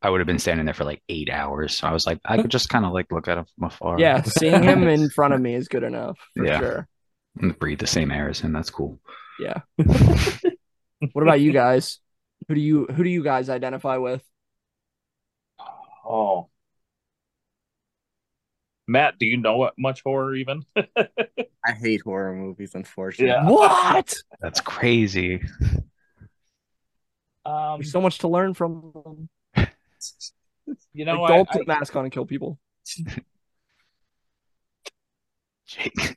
[0.00, 1.76] I would have been standing there for like eight hours.
[1.76, 3.98] So I was like, I could just kind of like look at him from afar.
[3.98, 6.58] Yeah, seeing him in front of me is good enough for Yeah.
[6.60, 6.88] sure.
[7.40, 8.52] and breathe the same air as him.
[8.52, 9.00] That's cool.
[9.40, 9.60] Yeah.
[11.12, 12.00] What about you guys?
[12.48, 14.20] Who do you who do you guys identify with?
[16.04, 16.48] Oh.
[18.88, 20.64] Matt, do you know what much horror even?
[20.76, 23.28] I hate horror movies, unfortunately.
[23.28, 23.48] Yeah.
[23.48, 24.12] What?
[24.40, 25.40] That's crazy.
[27.48, 29.30] Um, There's so much to learn from them.
[30.92, 32.58] you know, like, don't I, put a mask on and kill people.
[35.66, 35.94] Jake.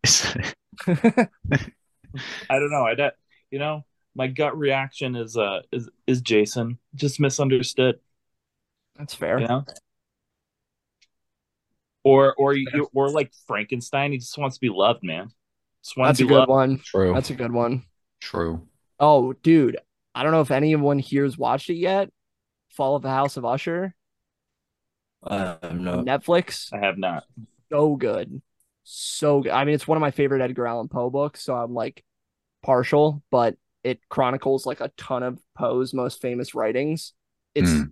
[0.88, 1.30] I
[2.50, 2.84] don't know.
[2.84, 3.14] I don't,
[3.50, 8.00] you know, my gut reaction is uh is is Jason just misunderstood.
[8.98, 9.40] That's fair.
[9.40, 9.66] You know,
[12.04, 14.12] or or you or like Frankenstein.
[14.12, 15.32] He just wants to be loved, man.
[15.84, 16.50] Just That's to a good loved.
[16.50, 16.80] one.
[16.80, 17.14] True.
[17.14, 17.84] That's a good one.
[18.20, 18.68] True.
[19.00, 19.78] Oh, dude.
[20.14, 22.10] I don't know if anyone here's watched it yet.
[22.72, 23.96] Fall of the House of Usher.
[25.24, 26.06] I'm not.
[26.06, 26.74] Netflix.
[26.74, 27.24] I have not.
[27.72, 28.42] So good.
[28.84, 29.52] So good.
[29.52, 32.04] I mean, it's one of my favorite Edgar Allan Poe books, so I'm like
[32.64, 37.14] partial, but it chronicles like a ton of Poe's most famous writings.
[37.56, 37.92] It's Mm.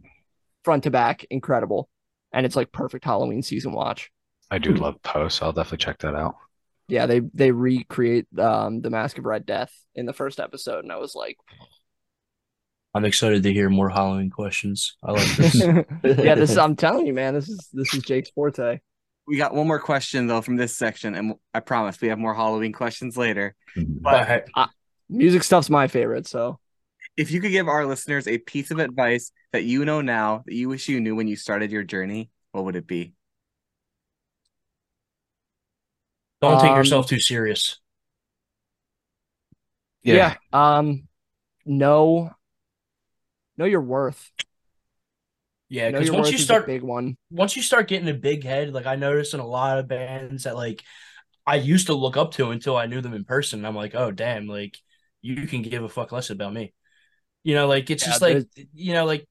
[0.63, 1.89] front to back incredible.
[2.31, 4.11] And it's like perfect Halloween season watch.
[4.51, 6.35] I do love Poe, so I'll definitely check that out.
[6.87, 10.91] Yeah, they they recreate um the Masque of Red Death in the first episode, and
[10.91, 11.37] I was like,
[12.93, 14.95] I'm excited to hear more Halloween questions.
[15.03, 15.55] I like this.
[16.03, 18.79] yeah, this I'm telling you, man, this is this is Jake's forte.
[19.27, 22.33] We got one more question though from this section, and I promise we have more
[22.33, 23.55] Halloween questions later.
[23.77, 24.01] Mhm.
[24.01, 24.45] But
[25.07, 26.59] Music stuff's my favorite, so
[27.17, 30.53] If you could give our listeners a piece of advice that you know now that
[30.55, 33.13] you wish you knew when you started your journey, what would it be?
[36.41, 37.79] don't take Um, yourself too serious.
[40.03, 40.35] yeah.
[40.53, 41.07] Um
[41.65, 42.31] know
[43.59, 44.31] know your worth.
[45.69, 47.17] Yeah, because once you start big one.
[47.31, 50.43] once you start getting a big head, like I noticed in a lot of bands
[50.43, 50.83] that like
[51.45, 53.65] I used to look up to until I knew them in person.
[53.65, 54.77] I'm like, oh damn, like
[55.21, 56.73] you can give a fuck less about me.
[57.43, 59.27] You know, like it's Yeah, just like you know, like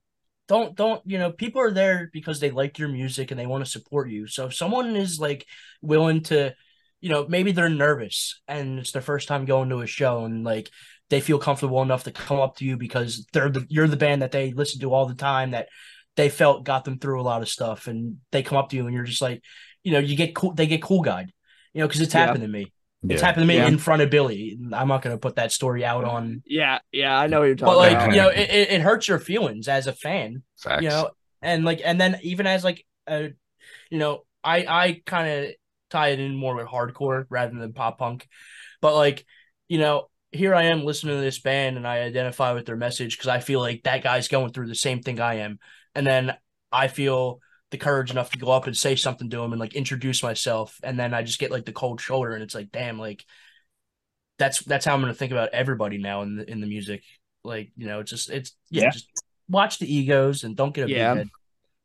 [0.48, 3.64] don't don't you know, people are there because they like your music and they want
[3.64, 4.26] to support you.
[4.26, 5.46] So if someone is like
[5.82, 6.54] willing to,
[7.00, 10.44] you know, maybe they're nervous and it's their first time going to a show and
[10.44, 10.70] like
[11.10, 14.22] they feel comfortable enough to come up to you because they're the you're the band
[14.22, 15.68] that they listen to all the time that
[16.16, 18.86] they felt got them through a lot of stuff and they come up to you
[18.86, 19.42] and you're just like
[19.84, 21.26] you know you get cool they get cool guy,
[21.72, 22.26] you know because it's Yeah.
[22.26, 22.72] happened to me
[23.08, 23.26] it's Yeah.
[23.26, 23.68] happened to me Yeah.
[23.68, 27.16] in front of billy i'm not going to put that story out on Yeah, yeah,
[27.16, 27.82] I know what you're talking about.
[27.82, 28.10] but like about.
[28.14, 30.82] you know it, it it hurts your feelings as a fan Facts.
[30.82, 33.30] you know and like and then even as like a
[33.90, 35.54] you know i i kind of
[35.90, 38.26] tie it in more with hardcore rather than pop punk
[38.80, 39.24] but like
[39.68, 43.16] you know here i am listening to this band and i identify with their message
[43.16, 45.58] because i feel like that guy's going through the same thing i am
[45.94, 46.34] and then
[46.70, 49.74] i feel the courage enough to go up and say something to him and like
[49.74, 52.98] introduce myself and then i just get like the cold shoulder and it's like damn
[52.98, 53.24] like
[54.38, 57.02] that's that's how i'm going to think about everybody now in the in the music
[57.44, 58.90] like you know it's just it's yeah, Yeah.
[58.90, 59.08] just
[59.48, 61.24] watch the egos and don't get a Yeah.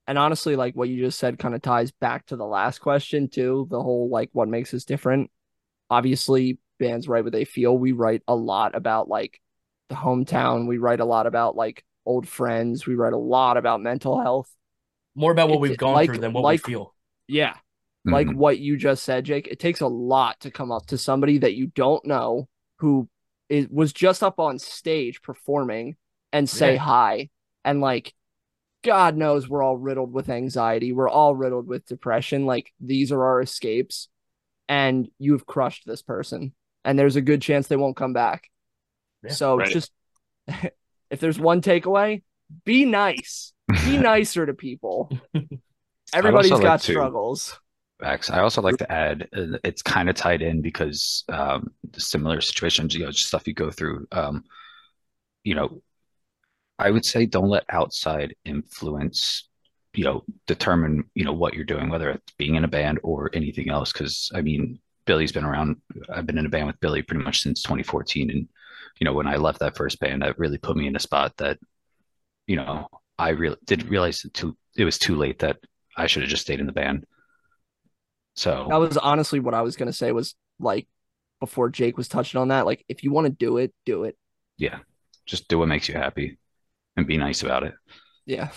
[0.05, 3.29] And honestly, like what you just said kind of ties back to the last question
[3.29, 3.67] too.
[3.69, 5.31] The whole like what makes us different.
[5.89, 7.77] Obviously, bands write what they feel.
[7.77, 9.39] We write a lot about like
[9.89, 10.67] the hometown.
[10.67, 12.85] We write a lot about like old friends.
[12.85, 14.49] We write a lot about mental health.
[15.15, 16.95] more about what It- we've gone like- through than what like- we feel
[17.27, 17.55] Yeah.
[18.03, 18.35] Like Mhm.
[18.35, 19.47] what you just said, Jake.
[19.47, 23.07] It takes a lot to come up to somebody that you don't know who
[23.47, 25.97] is was just up on stage performing
[26.31, 26.79] and say Yeah.
[26.79, 27.29] hi.
[27.63, 28.15] And like
[28.83, 30.91] God knows we're all riddled with anxiety.
[30.91, 32.45] We're all riddled with depression.
[32.47, 34.09] Like these are our escapes.
[34.67, 36.53] And you've crushed this person.
[36.85, 38.49] And there's a good chance they won't come back.
[39.23, 39.31] Yeah.
[39.31, 39.71] so Right.
[39.71, 39.91] just
[40.47, 42.23] if there's one takeaway,
[42.65, 43.53] be nice.
[43.85, 45.11] Be nicer to people.
[46.13, 47.59] Everybody's got to- struggles.
[47.99, 48.29] Facts.
[48.29, 52.41] I also like to add, uh, it's kind of tied in because um, the similar
[52.41, 54.07] situations, you know, just stuff you go through.
[54.11, 54.43] Um,
[55.45, 55.81] you know,
[56.77, 59.47] I would say don't let outside influence,
[59.93, 63.29] you know, determine, you know, what you're doing, whether it's being in a band or
[63.31, 63.93] anything else.
[63.93, 65.77] Because I mean, Billy's been around.
[66.13, 68.47] I've been in a band with Billy pretty much since 2014, and
[68.99, 71.33] you know when I left that first band, that really put me in a spot
[71.37, 71.59] that
[72.47, 72.87] you know
[73.17, 74.55] I really didn't realize it too.
[74.75, 75.57] It was too late that
[75.97, 77.05] I should have just stayed in the band.
[78.35, 80.87] So That was honestly what I was gonna say was like
[81.39, 82.65] before Jake was touching on that.
[82.65, 84.17] Like if you want to do it, do it.
[84.57, 84.79] yeah,
[85.25, 86.37] just do what makes you happy
[86.95, 87.73] and be nice about it.
[88.25, 88.49] Yeah.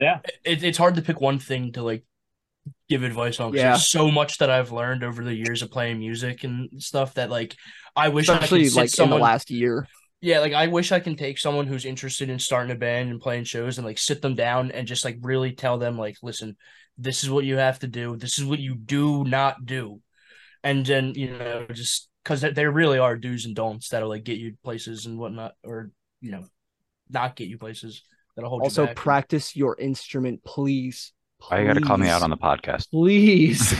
[0.00, 0.20] Yeah.
[0.44, 2.04] it, it's hard to pick one thing to like
[2.88, 3.52] give advice on.
[3.54, 3.76] Yeah.
[3.76, 7.54] So much that I've learned over the years of playing music and stuff that like
[7.96, 9.16] I wish I Especially could sit like someone.
[9.16, 9.86] in the last year.
[10.20, 13.20] Yeah, like I wish I can take someone who's interested in starting a band and
[13.20, 16.56] playing shows and like sit them down and just like really tell them like, listen,
[16.96, 18.16] this is what you have to do.
[18.16, 20.00] This is what you do not do,
[20.64, 24.38] and then you know just because there really are do's and don'ts that'll like get
[24.38, 26.44] you places and whatnot, or you know,
[27.08, 28.02] not get you places
[28.34, 28.96] that'll hold Also you back.
[28.96, 31.12] practice your instrument, please.
[31.46, 32.90] Why you got to call me out on the podcast?
[32.90, 33.74] Please.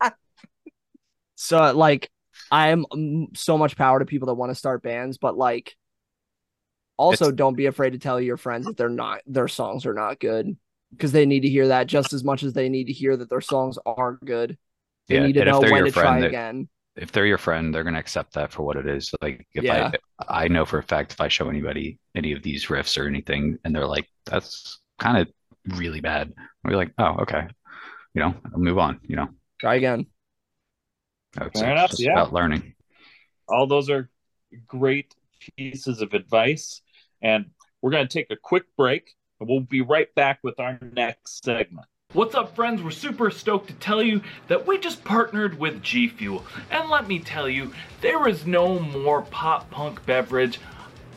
[1.34, 2.10] so like
[2.50, 5.74] I am mm, so much power to people that want to start bands, but like
[6.96, 9.94] also It's- don't be afraid to tell your friends that they're not their songs are
[9.94, 10.56] not good
[10.92, 13.28] because they need to hear that just as much as they need to hear that
[13.30, 14.56] their songs are good.
[15.08, 16.68] They Yeah, need to know they're when your to try friend, they- again.
[16.96, 19.12] if they're your friend, they're gonna accept that for what it is.
[19.20, 19.90] Like if Yeah.
[20.28, 23.08] I I know for a fact if I show anybody any of these riffs or
[23.08, 25.28] anything and they're like, that's kind of
[25.76, 26.32] really bad,
[26.64, 27.46] I'll be like, oh, okay.
[28.14, 29.28] You know, I'll move on, you know.
[29.60, 30.06] Try again.
[31.40, 32.12] It's Fair enough, yeah.
[32.12, 32.74] about learning.
[33.48, 34.08] all those are
[34.66, 35.14] great
[35.56, 36.80] pieces of advice.
[37.20, 37.46] And
[37.82, 41.44] we're going to take a quick break and we'll be right back with our next
[41.44, 41.86] segment.
[42.12, 42.80] What's up, friends?
[42.80, 46.44] We're super stoked to tell you that we just partnered with G Fuel.
[46.70, 50.60] And let me tell you, there is no more pop punk beverage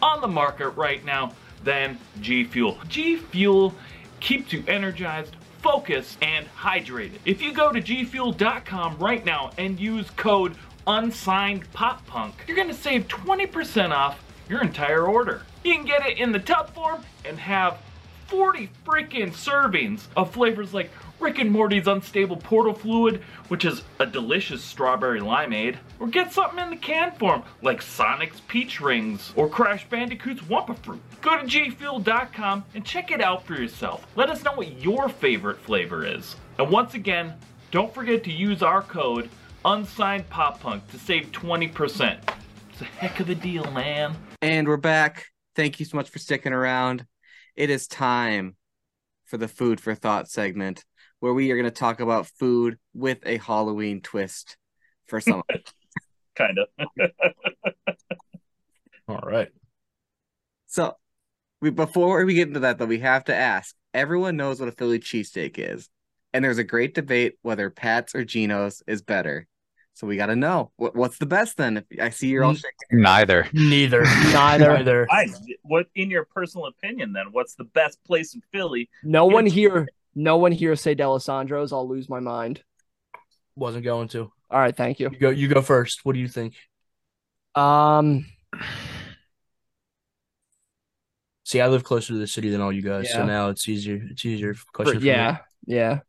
[0.01, 1.33] on the market right now
[1.63, 2.79] than G Fuel.
[2.87, 3.75] G Fuel
[4.19, 7.19] keeps you energized, focused, and hydrated.
[7.25, 12.73] If you go to gfuel.com right now and use code unsigned pop punk, you're gonna
[12.73, 15.41] save 20% off your entire order.
[15.63, 17.79] You can get it in the tub form and have
[18.27, 24.05] 40 freaking servings of flavors like Rick and Morty's Unstable Portal Fluid, which is a
[24.05, 29.49] delicious strawberry limeade, or get something in the can form like Sonic's Peach Rings or
[29.49, 31.01] Crash Bandicoot's Wumpa Fruit.
[31.21, 34.05] Go to gfuel.com and check it out for yourself.
[34.15, 36.35] Let us know what your favorite flavor is.
[36.59, 37.33] And once again,
[37.71, 39.29] don't forget to use our code
[39.65, 42.19] unsigned pop punk to save 20%.
[42.71, 44.15] It's a heck of a deal, man.
[44.41, 45.25] And we're back.
[45.55, 47.05] Thank you so much for sticking around.
[47.55, 48.55] It is time
[49.25, 50.85] for the food for thought segment
[51.19, 54.57] where we are going to talk about food with a Halloween twist
[55.07, 55.43] for some.
[56.35, 56.67] Kind of.
[59.07, 59.49] All right.
[60.67, 60.95] so,
[61.61, 63.73] we before we get into that though, we have to ask.
[63.93, 65.89] Everyone knows what a Philly cheesesteak is,
[66.33, 69.47] and there's a great debate whether Pat's or Geno's is better.
[69.97, 71.77] So we got to know what, what's the best then.
[71.77, 72.71] If I see you're all shaking.
[72.91, 73.47] Neither.
[73.51, 74.03] Neither.
[74.31, 74.77] Neither.
[74.77, 75.07] Neither.
[75.09, 75.25] I,
[75.63, 77.31] what in your personal opinion then?
[77.31, 78.91] What's the best place in Philly?
[79.01, 79.87] No one here
[80.19, 82.63] no one here say D'Alessandro's, I'll lose my mind.
[83.55, 84.31] Wasn't going to.
[84.49, 85.09] All right, thank you.
[85.11, 85.29] You go.
[85.29, 86.03] You go first.
[86.05, 86.55] What do you think?
[87.55, 88.25] Um
[91.45, 94.01] See, I live closer to the city than all you guys, so now it's easier.
[94.11, 94.95] It's easier question.
[94.95, 95.07] for me.
[95.07, 95.99] yeah, yeah.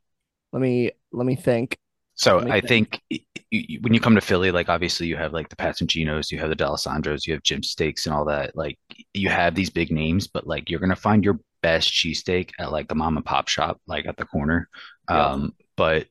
[0.53, 1.77] Let me let me think.
[2.17, 3.21] So Make I that- think y-
[3.53, 5.89] y- y- when you come to Philly, like obviously you have like the Pats and
[5.89, 8.57] Geno's, you have the D'Alessandros, you have Jim Steaks and all that.
[8.57, 8.79] Like
[9.15, 12.89] you have these big names, but like you're gonna find your best cheesesteak at like
[12.89, 14.69] the mom and pop shop, like at the corner.
[15.11, 15.27] Yeah.
[15.27, 16.07] Um, but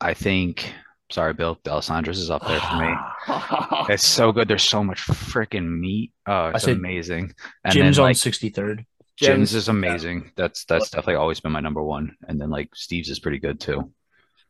[0.00, 0.72] I think,
[1.10, 2.94] sorry, Bill, D'Alessandro's is up there for me.
[3.88, 4.46] It's so good.
[4.46, 6.12] There's so much freaking meat.
[6.26, 7.34] Oh, it's amazing.
[7.64, 8.86] And Jim's then on like sixty third.
[9.16, 10.30] Jim's Jim's- is amazing.
[10.36, 12.14] That's that's definitely always been my number one.
[12.28, 13.92] And then like Steve's is pretty good too.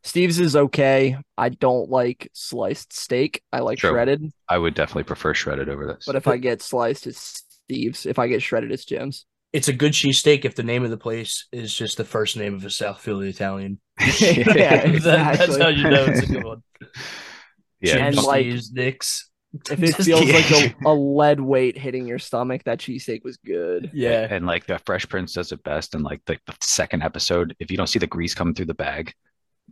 [0.05, 1.17] Steve's is okay.
[1.39, 3.43] I don't like sliced steak.
[3.53, 3.91] I like True.
[3.91, 4.31] shredded.
[4.49, 6.05] I would definitely prefer shredded over this.
[6.07, 8.05] But if I get sliced, it's Steve's.
[8.05, 9.25] If I get shredded, it's Jim's.
[9.53, 12.55] It's a good cheesesteak if the name of the place is just the first name
[12.55, 13.79] of a South Philly Italian.
[14.01, 16.63] yeah, That- That's how you know it's a good one.
[17.81, 19.29] yeah, And, Jim's, like- Nick's.
[19.71, 20.63] If it feels kidding.
[20.63, 23.91] like a, a lead weight hitting your stomach, that cheesesteak was good.
[23.93, 24.27] Yeah.
[24.31, 25.95] and like the Fresh Prince does it best.
[25.95, 28.73] And like the, the second episode, if you don't see the grease coming through the
[28.75, 29.13] bag,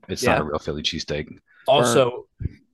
[0.06, 1.28] it's not a real Philly cheesesteak.
[1.66, 2.26] Also,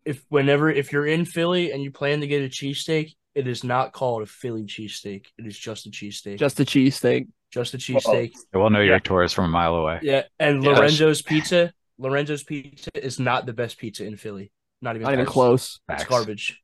[0.05, 3.63] if whenever if you're in Philly and you plan to get a cheesesteak, it is
[3.63, 5.27] not called a Philly cheesesteak.
[5.39, 6.39] It is just a cheesesteak.
[6.39, 7.29] Just, Just a cheesesteak.
[7.53, 8.33] just a cheesesteak.
[8.53, 8.97] We'll know you're Yeah.
[8.97, 10.01] a tourist from a mile away.
[10.03, 10.23] Yeah.
[10.41, 10.71] And Yeah.
[10.71, 11.73] Lorenzo's pizza.
[11.99, 14.51] Lorenzo's pizza is not the best pizza in Philly.
[14.83, 15.79] Not even Not even close.
[15.87, 15.97] close.
[15.97, 16.11] It's Facts.
[16.11, 16.63] garbage.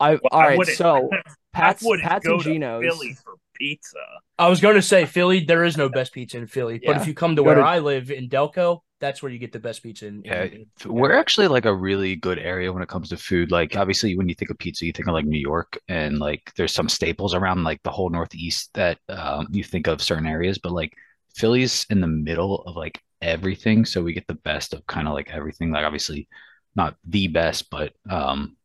[0.00, 0.66] I Well, all I right.
[0.68, 1.10] So
[1.52, 3.96] Pat's I wouldn't Pat's go and to Philly for pizza.
[4.38, 5.40] I was going to say Philly.
[5.44, 7.62] There is no best pizza in Philly, but if you come to Go where to-
[7.62, 10.06] I live in Delco, That's where you get the best pizza.
[10.06, 13.16] In, in- Yeah, in- We're actually like a really good area when it comes to
[13.16, 13.50] food.
[13.50, 16.52] Like obviously when you think of pizza, you think of like New York and like
[16.56, 20.58] there's some staples around like the whole Northeast that um, you think of certain areas,
[20.58, 20.92] but like
[21.36, 23.84] Philly's in the middle of like everything.
[23.84, 25.70] So we get the best of kind of like everything.
[25.70, 26.28] Like obviously
[26.74, 28.56] not the best, but um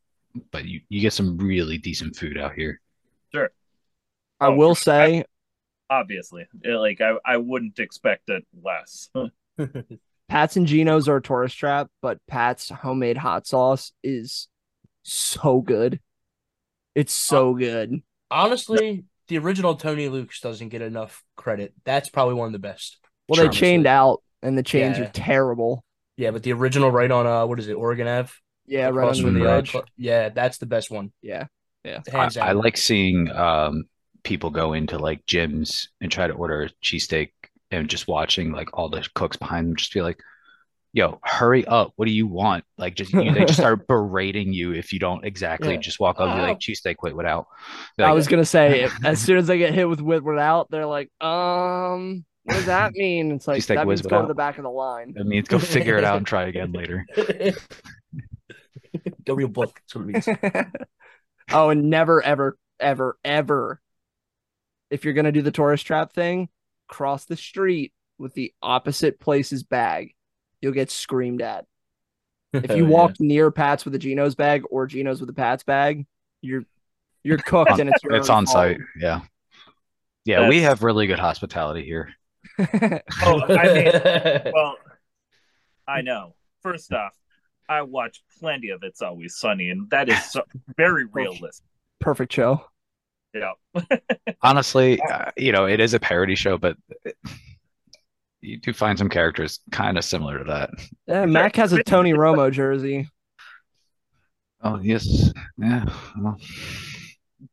[0.50, 2.80] but you, you get some really decent food out here.
[3.34, 3.50] Sure.
[4.40, 4.88] I Oh, will for sure.
[4.94, 5.24] say,
[5.90, 9.10] Obviously, It- like I, I wouldn't expect it less.
[10.28, 14.48] Pat's and Geno's are a tourist trap, but Pat's homemade hot sauce is
[15.02, 16.00] so good.
[16.94, 18.02] It's so good.
[18.30, 21.74] Honestly, the original Tony Luke's doesn't get enough credit.
[21.84, 22.98] That's probably one of the best.
[23.28, 25.04] Well, they chained out, and the chains Yeah.
[25.04, 25.84] are terrible.
[26.16, 28.30] Yeah, but the original right on uh what is it, Oregon Ave?
[28.66, 29.76] Yeah, right Across under the the uh, edge.
[29.96, 31.12] Yeah, that's the best one.
[31.22, 31.46] Yeah,
[31.84, 32.00] yeah.
[32.12, 33.84] I, I like seeing um
[34.22, 37.30] people go into like Jim's and try to order a cheesesteak
[37.74, 40.18] and just watching like all the cooks behind them just be like,
[40.92, 41.92] yo, hurry up.
[41.96, 42.64] What do you want?
[42.78, 45.80] Like just you, they just start berating you if you don't exactly Yeah.
[45.80, 46.48] just walk up and be Oh.
[46.48, 47.46] like cheesesteak wait without.
[47.98, 50.86] I was gonna say, if- as soon as they get hit with with without, they're
[50.86, 53.32] like, um, what does that mean?
[53.32, 55.14] It's like Just take that means go to the back of the line.
[55.16, 57.04] it means go figure it out and try again later.
[59.26, 59.74] Go real book.
[59.80, 60.74] That's what it means.
[61.52, 63.80] oh, and never, ever, ever, ever,
[64.90, 66.48] if you're gonna do the tourist trap thing,
[66.88, 70.14] cross the street with the opposite place's bag.
[70.60, 71.66] You'll get screamed at.
[72.52, 72.88] If you Hell oh, yeah.
[72.88, 76.06] walk near Pat's with a Geno's bag or Geno's with a Pat's bag,
[76.40, 76.64] you're
[77.22, 78.54] you're cooked and it's your It's on fault.
[78.54, 78.78] site.
[78.98, 79.22] Yeah.
[80.24, 82.10] Yeah, we have really good hospitality here.
[83.22, 84.76] Oh, I mean, well,
[85.88, 86.34] I know.
[86.62, 87.12] First off,
[87.68, 90.42] I watch plenty of It's Always Sunny, and that is so,
[90.76, 91.66] very realistic.
[92.00, 92.64] Perfect show.
[93.34, 93.52] Yeah.
[94.42, 96.76] Honestly, uh, you know, it is a parody show, but
[98.40, 100.70] you do find some characters kind of similar to that.
[101.06, 103.08] Yeah, Mac has a Tony Romo jersey.
[104.62, 105.32] Oh, yes.
[105.58, 105.84] Yeah.
[106.18, 106.38] Well,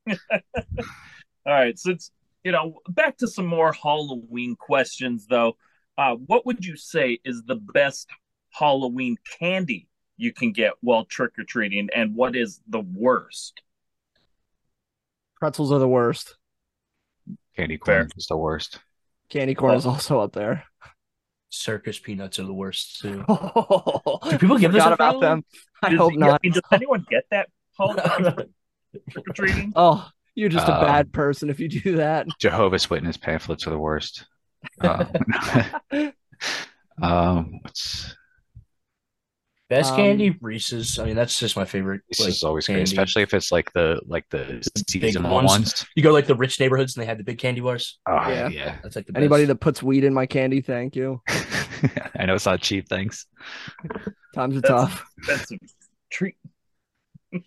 [0.09, 0.17] All
[1.45, 1.77] right.
[1.77, 2.11] Since
[2.43, 5.57] you know, back to some more Halloween questions, though.
[5.97, 8.07] Uh, what would you say is the best
[8.49, 13.61] Halloween candy you can get while trick or treating, and what is the worst?
[15.41, 16.35] Pretzels are the worst.
[17.57, 18.01] candy Fair.
[18.05, 18.79] corn is the worst.
[19.29, 20.63] Candy corn is also up there.
[21.49, 23.25] Circus peanuts are the worst too.
[23.27, 25.43] Do people give this Forgot about them?
[25.81, 26.39] I does, hope not.
[26.43, 28.35] I does anyone get that Halloween
[29.09, 29.73] trick or treating?
[29.75, 32.27] Oh, you're just a Um, bad person if you do that.
[32.39, 34.25] Jehovah's Witness pamphlets are the worst.
[34.81, 35.11] Um,
[37.01, 38.15] um, what's
[39.71, 40.99] Best Um, candy, Reese's.
[40.99, 42.01] I mean, that's just my favorite.
[42.09, 45.47] Reese's like, is always great, especially if it's like the like the big seasonal ones.
[45.47, 45.85] ones.
[45.95, 47.97] You go like the rich neighborhoods and they have the big candy bars.
[48.05, 48.49] Oh Yeah.
[48.49, 48.79] yeah.
[48.83, 49.47] That's like the Anybody best.
[49.47, 51.21] that puts weed in my candy, thank you.
[52.19, 53.25] I know it's not cheap, thanks.
[54.35, 55.05] Times are That's- tough.
[55.25, 55.57] That's a
[56.11, 56.35] treat.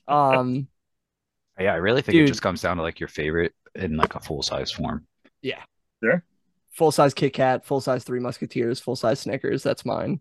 [0.09, 0.69] Um,
[1.61, 4.21] Yeah, I really think it just comes down to like your favorite in like a
[4.21, 5.07] full size form.
[5.41, 5.63] Yeah.
[6.03, 6.25] Sure.
[6.73, 9.63] Full size Kit Kat, full size Three Musketeers, full size Snickers.
[9.63, 10.21] That's mine.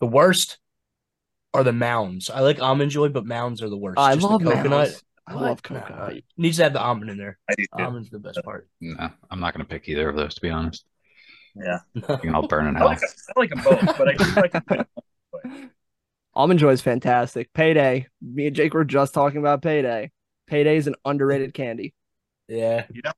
[0.00, 0.58] the worst
[1.54, 2.30] are the mounds.
[2.30, 3.98] I like almond joy, but mounds are the worst.
[3.98, 4.70] Oh, I Just the love coconut.
[4.70, 5.04] Mounds.
[5.26, 5.42] I What?
[5.42, 6.22] love Nah, coconut.
[6.36, 7.38] needs to have the almond in there.
[7.48, 7.64] I do.
[7.72, 8.68] Almond's the best part.
[8.80, 10.84] No, I'm not gonna pick either of those to be honest.
[11.56, 12.88] Yeah, You can all burn in I hell.
[12.88, 15.68] like, I like them both, but I do like them.
[16.34, 17.52] Almond Joy is fantastic.
[17.52, 18.06] Payday.
[18.22, 20.10] Me and Jake were just talking about Payday.
[20.46, 21.92] Payday is an underrated candy.
[22.48, 22.86] yeah.
[22.92, 23.12] You know,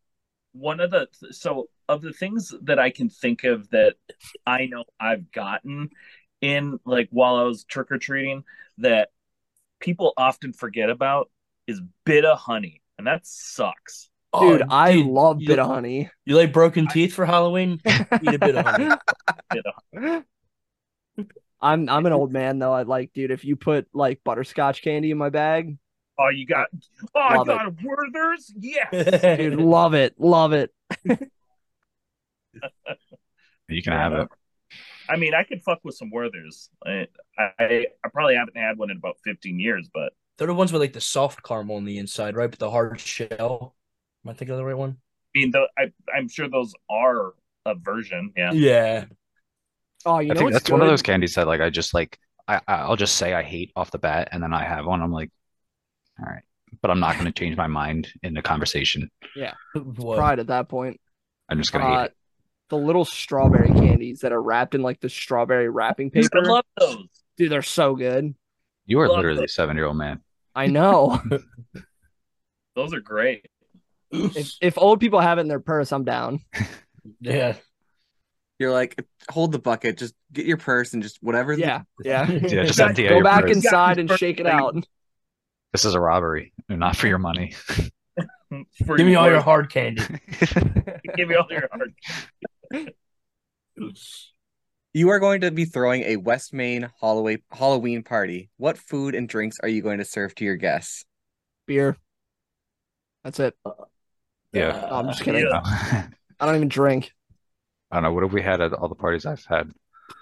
[0.52, 3.96] one of the so of the things that I can think of that
[4.46, 5.90] I know I've gotten
[6.42, 8.44] in like while I was trick or treating
[8.78, 9.10] that
[9.80, 11.30] people often forget about
[11.66, 14.10] is Bit-O-Honey, and that sucks.
[14.38, 16.10] Dude, Oh, I dude, love you, Bit-O-Honey.
[16.24, 17.80] You like broken teeth for Halloween?
[18.22, 18.90] Eat a Bit-O-Honey.
[19.52, 20.24] Bit of
[21.60, 22.72] I'm I'm an old man though.
[22.72, 25.76] I like, dude, if you put like butterscotch candy in my bag,
[26.18, 26.68] Oh, you got
[27.14, 27.52] oh, I Love it.
[27.52, 28.52] got a Werther's.
[28.58, 30.70] Yes, dude, love it, love it.
[33.68, 34.28] You can have it.
[35.08, 36.70] I mean, I could fuck with some Werther's.
[36.86, 37.06] I,
[37.38, 40.80] I I probably haven't had one in about fifteen years, but They're the ones with
[40.82, 42.50] like the soft caramel on the inside, right?
[42.50, 43.74] But the hard shell.
[44.24, 44.98] Am I thinking of the right one?
[45.34, 47.34] I mean, the, I I'm sure those are
[47.66, 48.32] a version.
[48.36, 49.06] Yeah, Yeah.
[50.04, 51.94] Oh, you I know think what's that's one of those candies that like I just
[51.94, 55.00] like I I'll just say I hate off the bat and then I have one.
[55.02, 55.30] I'm like,
[56.20, 56.42] all right.
[56.82, 59.10] But I'm not gonna change my mind in the conversation.
[59.74, 60.16] What?
[60.18, 61.00] pride at that point.
[61.48, 62.14] I'm just gonna hate Uh, it.
[62.72, 66.38] The little strawberry candies that are wrapped in like the strawberry wrapping paper.
[66.38, 67.04] I love those.
[67.36, 68.34] Dude, they're so good.
[68.86, 69.44] You are love literally them.
[69.44, 70.20] a seven year old man.
[70.54, 71.20] I know.
[72.74, 73.46] Those are great.
[74.10, 76.40] if if old people have it in their purse, I'm down.
[77.20, 77.56] Yeah.
[78.60, 81.56] You're like, hold the bucket, just get your purse and just whatever.
[81.56, 82.30] the- Yeah, yeah.
[82.30, 83.56] Yeah, just empty out Go your back purse.
[83.56, 84.76] inside and shake it out.
[85.72, 87.54] This is a robbery, not for your money.
[88.86, 90.02] For Give me all your hard candy.
[91.16, 91.92] Give me all your hard.
[94.94, 98.50] You are going to be throwing a Westmain Halloween Halloween party.
[98.58, 101.04] What food and drinks are you going to serve to your guests?
[101.66, 101.96] Beer.
[103.24, 103.54] That's it.
[103.64, 103.70] Uh,
[104.52, 104.68] yeah.
[104.68, 105.46] Uh, no, I'm just kidding.
[105.48, 105.60] Yeah.
[105.64, 106.08] I
[106.40, 107.12] I don't even drink.
[107.90, 108.12] I don't know.
[108.12, 109.70] What have we had at all the parties I've had?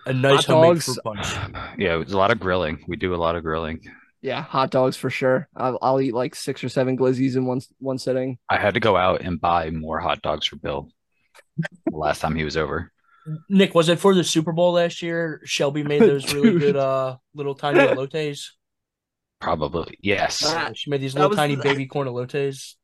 [0.07, 0.98] A nice Hot homemade dogs.
[1.03, 1.26] punch.
[1.78, 2.84] Yeah, it was a lot of grilling.
[2.86, 3.80] We do a lot of grilling.
[4.22, 5.48] Yeah, hot dogs for sure.
[5.57, 8.38] I'll, I'll eat like six or seven glizzies in one one sitting.
[8.51, 10.90] I had to go out and buy more hot dogs for Bill
[11.90, 12.90] last time he was over.
[13.48, 15.40] Nick, was it for the Super Bowl last year?
[15.44, 18.46] Shelby made those really good uh little tiny elotes.
[19.40, 19.96] Probably.
[20.02, 20.42] Yes.
[20.46, 22.74] Ah, She made these little tiny the- baby corn elotes.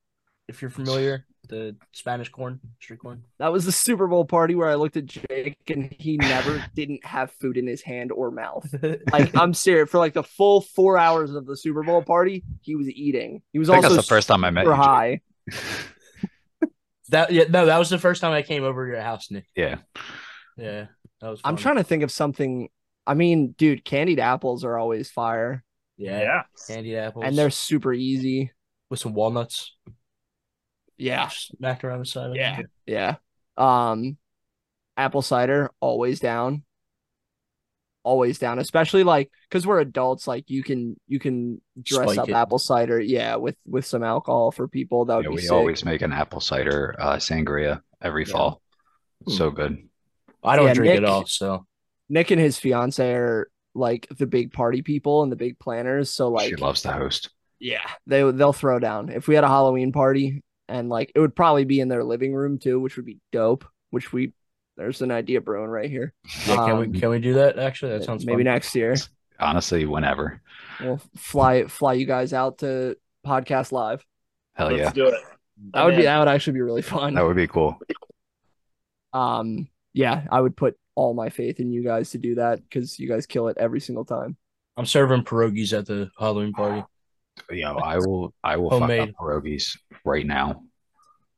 [0.48, 3.24] If you're familiar, the Spanish corn, street corn.
[3.38, 7.04] That was the Super Bowl party where I looked at Jake and he never didn't
[7.04, 8.64] have food in his hand or mouth.
[9.10, 9.90] Like I'm serious.
[9.90, 13.42] For like the full four hours of the Super Bowl party, he was eating.
[13.52, 14.76] He was I think also that's the first time I met super you.
[14.76, 14.84] Jake.
[14.86, 15.20] high.
[17.10, 19.46] That yeah, no, that was the first time I came over to your house, Nick.
[19.54, 19.76] Yeah.
[20.56, 20.86] Yeah,
[21.20, 21.40] that was.
[21.44, 22.68] I'm trying to think of something.
[23.06, 25.62] I mean, dude, candied apples are always fire,
[25.96, 26.42] Yeah, Yeah.
[26.66, 28.50] candied apples, and they're super easy.
[28.90, 29.76] with some walnuts.
[30.96, 32.30] Yeah, smacked around the side.
[32.30, 32.60] of Yeah.
[32.60, 32.66] it.
[32.86, 33.16] yeah.
[33.56, 34.16] Um,
[34.96, 36.64] apple cider always down.
[38.06, 40.28] Always down, especially like because we're adults.
[40.28, 42.34] Like you can you can dress Spike up it.
[42.34, 45.04] apple cider, yeah, with with some alcohol for people.
[45.06, 45.50] That would Yeah, be we sick.
[45.52, 48.32] always make an apple cider uh, sangria every Yeah.
[48.32, 48.62] fall.
[49.26, 49.88] So good.
[50.44, 51.66] I don't Yeah, drink Nick- it all, so
[52.08, 56.08] Nick and his fiance are like the big party people and the big planners.
[56.10, 57.30] So like, she loves to host.
[57.58, 59.08] yeah, they they'll throw down.
[59.08, 62.32] If we had a Halloween party and like it would probably be in their living
[62.34, 63.64] room too, which would be dope.
[63.90, 64.32] Which we
[64.76, 66.12] there's an idea brewing right here.
[66.46, 67.58] yeah, can Um, we can we do that?
[67.58, 68.52] Actually, that sounds maybe fun.
[68.52, 68.94] next year
[69.38, 70.40] Honestly, whenever.
[70.80, 72.96] we'll fly fly you guys out to
[73.26, 74.04] podcast live.
[74.54, 74.92] Hell Let's yeah.
[74.92, 75.14] do it.
[75.72, 77.14] That would be that would actually be really fun.
[77.14, 77.78] That would be cool.
[79.12, 82.98] Um, yeah, I would put all my faith in you guys to do that because
[82.98, 84.36] you guys kill it every single time.
[84.76, 86.84] I'm serving pierogies at the Halloween party.
[87.50, 89.14] You know, I will I will fuck up Homemade.
[89.20, 90.62] pierogies right now.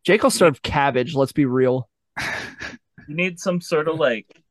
[0.04, 1.14] Jake will serve cabbage.
[1.14, 1.88] Let's be real.
[3.08, 4.42] You need some sort of like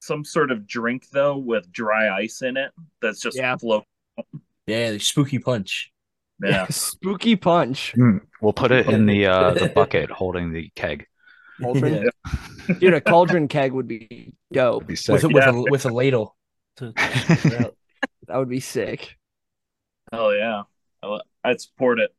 [0.00, 2.70] some sort of drink though with dry ice in it
[3.02, 3.56] that's just Yeah.
[3.56, 3.84] float.
[4.66, 5.92] Yeah, the spooky punch.
[6.42, 6.66] Yeah.
[6.70, 7.94] Spooky punch.
[8.42, 11.06] We'll put it in the uh the bucket holding the keg.
[11.62, 12.04] Cauldron.
[12.04, 12.74] Yeah.
[12.78, 14.86] Dude, a cauldron keg would be dope.
[14.86, 15.14] Be sick.
[15.14, 16.36] with a, with a with a ladle.
[16.76, 16.92] To,
[18.28, 19.16] That would be sick.
[20.12, 20.62] Oh yeah.
[21.02, 22.10] I- I'd support it.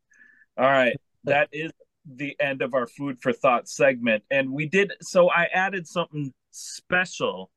[0.57, 0.95] All right.
[1.25, 1.71] That is
[2.15, 4.23] the end of our food for thought segment.
[4.31, 7.51] And we did so I added something special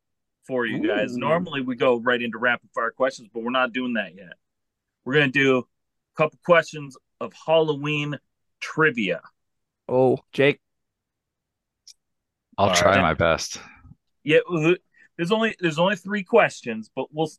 [0.46, 1.14] for you guys.
[1.14, 1.18] Ooh.
[1.20, 4.32] Normally we go right into rapid fire questions, but we're not doing that yet.
[5.05, 5.62] We're gonna do a
[6.16, 8.18] couple questions of Halloween
[8.61, 9.20] trivia.
[9.88, 10.61] Oh, Jake.
[12.59, 13.01] I'll All try right.
[13.03, 13.61] my best.
[14.22, 14.40] Yeah,
[15.16, 17.30] there's only there's only three questions, but we'll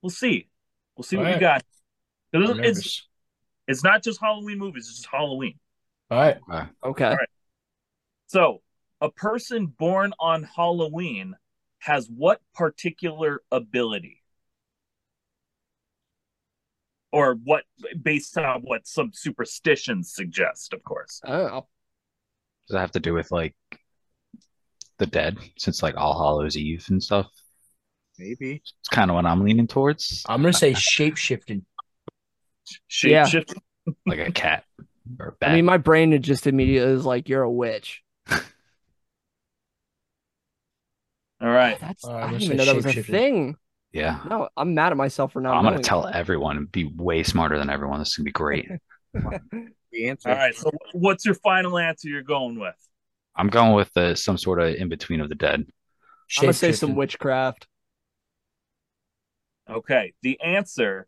[0.00, 0.48] we'll see.
[0.96, 1.40] We'll see what All you right.
[1.40, 1.62] got.
[2.32, 3.08] It I'm doesn't- It's
[3.68, 5.58] it's not just Halloween movies, it's just Halloween.
[6.12, 6.36] All right.
[6.84, 7.06] Okay.
[7.06, 7.28] All right.
[8.26, 8.60] So,
[9.00, 11.34] a person born on Halloween
[11.78, 14.22] has what particular ability?
[17.12, 17.64] Or what,
[18.02, 21.18] based on what some superstitions suggest, of course.
[21.26, 21.66] Oh,
[22.68, 23.56] Does that have to do with like
[24.98, 27.30] the dead since like All Hallows Eve and stuff?
[28.18, 28.56] Maybe.
[28.56, 30.24] It's kind of what I'm leaning towards.
[30.28, 31.64] I'm gonna say shape shifting.
[32.86, 33.40] Shape Yeah.
[34.04, 34.64] Like a cat
[35.18, 35.50] or a bat.
[35.50, 38.02] I mean, my brain it just immediately is like, you're a witch.
[38.30, 38.40] All
[41.40, 41.78] right.
[41.80, 43.56] That's All right, I I'm didn't even know that was a thing.
[43.92, 44.20] yeah.
[44.28, 46.14] No, I'm mad at myself for not I'm gonna tell that.
[46.14, 47.98] everyone and be way smarter than everyone.
[47.98, 48.68] This is gonna be great.
[49.92, 50.30] The answer.
[50.30, 50.54] All right.
[50.54, 52.74] So, what's your final answer you're going with?
[53.36, 55.66] I'm going with the, some sort of in between of the dead.
[56.38, 57.66] I'm gonna say some witchcraft.
[59.68, 60.14] Okay.
[60.22, 61.06] The answer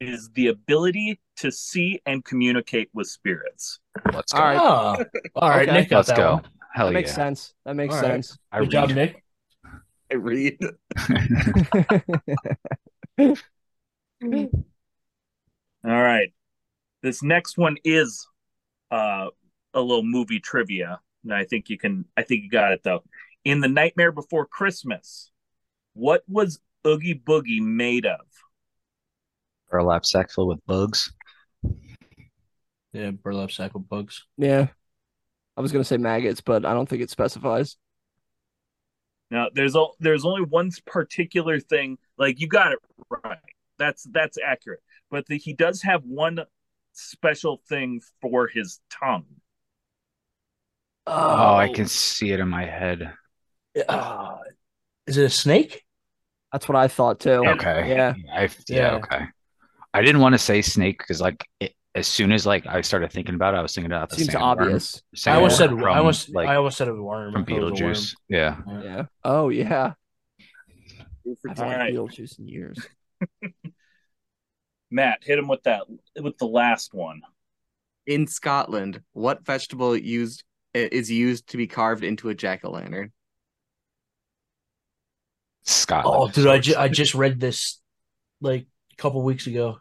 [0.00, 3.80] is the ability to see and communicate with spirits.
[4.12, 4.38] Let's go.
[4.38, 4.58] All right.
[4.60, 5.04] Oh,
[5.36, 5.68] all right.
[5.68, 5.80] Okay.
[5.80, 6.34] Nick Let's go.
[6.34, 6.48] one.
[6.74, 7.54] Hell That makes sense.
[7.64, 8.24] That makes All right.
[8.24, 8.38] sense.
[8.50, 8.96] I Good job, read.
[8.96, 9.24] Nick.
[10.10, 10.58] I read.
[15.84, 16.32] All right.
[17.02, 18.26] This next one is
[18.90, 19.26] uh,
[19.74, 21.00] a little movie trivia.
[21.24, 23.02] And I think you can I think you got it though.
[23.44, 25.30] In The Nightmare Before Christmas,
[25.94, 28.20] what was Oogie Boogie made of?
[29.72, 31.12] Burlap sack filled with bugs.
[32.92, 34.22] Yeah, burlap sack with bugs.
[34.36, 34.68] yeah.
[35.56, 37.76] I was gonna say maggots, but I don't think it specifies.
[39.30, 41.98] Now, there's o- there's only one particular thing.
[42.18, 42.78] Like you got it
[43.24, 43.38] right.
[43.78, 44.80] That's that's accurate.
[45.10, 46.40] But the, he does have one
[46.92, 49.26] special thing for his tongue.
[51.06, 53.12] Oh, I can see it in my head.
[53.88, 54.36] Uh,
[55.06, 55.82] is it a snake?
[56.52, 57.46] That's what I thought too.
[57.46, 57.88] Okay.
[57.88, 58.14] Yeah.
[58.32, 58.48] I, yeah.
[58.68, 58.94] Yeah.
[58.96, 59.26] Okay.
[59.94, 63.12] I didn't want to say snake because like it, as soon as like I started
[63.12, 65.02] thinking about it, I was thinking about the Seems sandworm- obvious.
[65.26, 67.32] I almost said sandworm I almost like I almost said a worm.
[67.32, 67.92] from I it was a worm.
[67.92, 68.14] Beetlejuice.
[68.28, 68.56] Yeah.
[68.82, 69.04] Yeah.
[69.24, 69.92] Oh yeah.
[71.48, 71.94] I've All watched right.
[71.94, 72.78] Beetlejuice in years.
[74.90, 75.82] Matt, hit him with that
[76.20, 77.20] with the last one.
[78.06, 80.42] In Scotland, what vegetable used
[80.74, 83.12] is used to be carved into a jack o' lantern?
[85.64, 86.16] Scotland.
[86.18, 87.80] Oh, dude, I, ju- I just read this
[88.40, 89.78] like a couple weeks ago.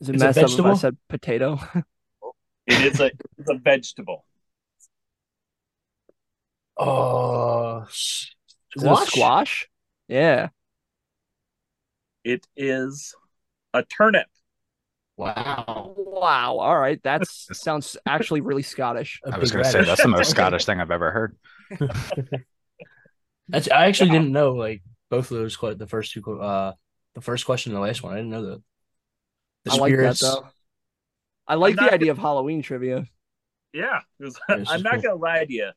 [0.00, 0.76] Is it Is it messed up if I vegetable?
[0.76, 1.60] said potato?
[2.66, 3.06] It is a
[3.38, 4.24] it's a vegetable.
[6.78, 8.30] Oh, s-
[8.76, 9.68] Is it a squash?
[10.08, 10.48] Yeah.
[12.24, 13.14] It is
[13.74, 14.26] a turnip.
[15.16, 15.94] Wow.
[15.96, 16.58] Wow.
[16.58, 17.02] All right.
[17.02, 19.20] That sounds actually really Scottish.
[19.24, 21.36] A I was gonna say that's the most Scottish thing I've ever heard.
[23.48, 25.56] That's I actually didn't know like both of those.
[25.56, 26.72] que- The first two, uh,
[27.14, 28.12] the first question and the last one.
[28.14, 28.62] I didn't know that.
[29.64, 30.46] The I like that though.
[31.46, 33.06] I like I'm the not- idea of Halloween trivia.
[33.72, 35.02] Yeah, was- Yeah, I'm not cool.
[35.02, 35.70] gonna lie to you.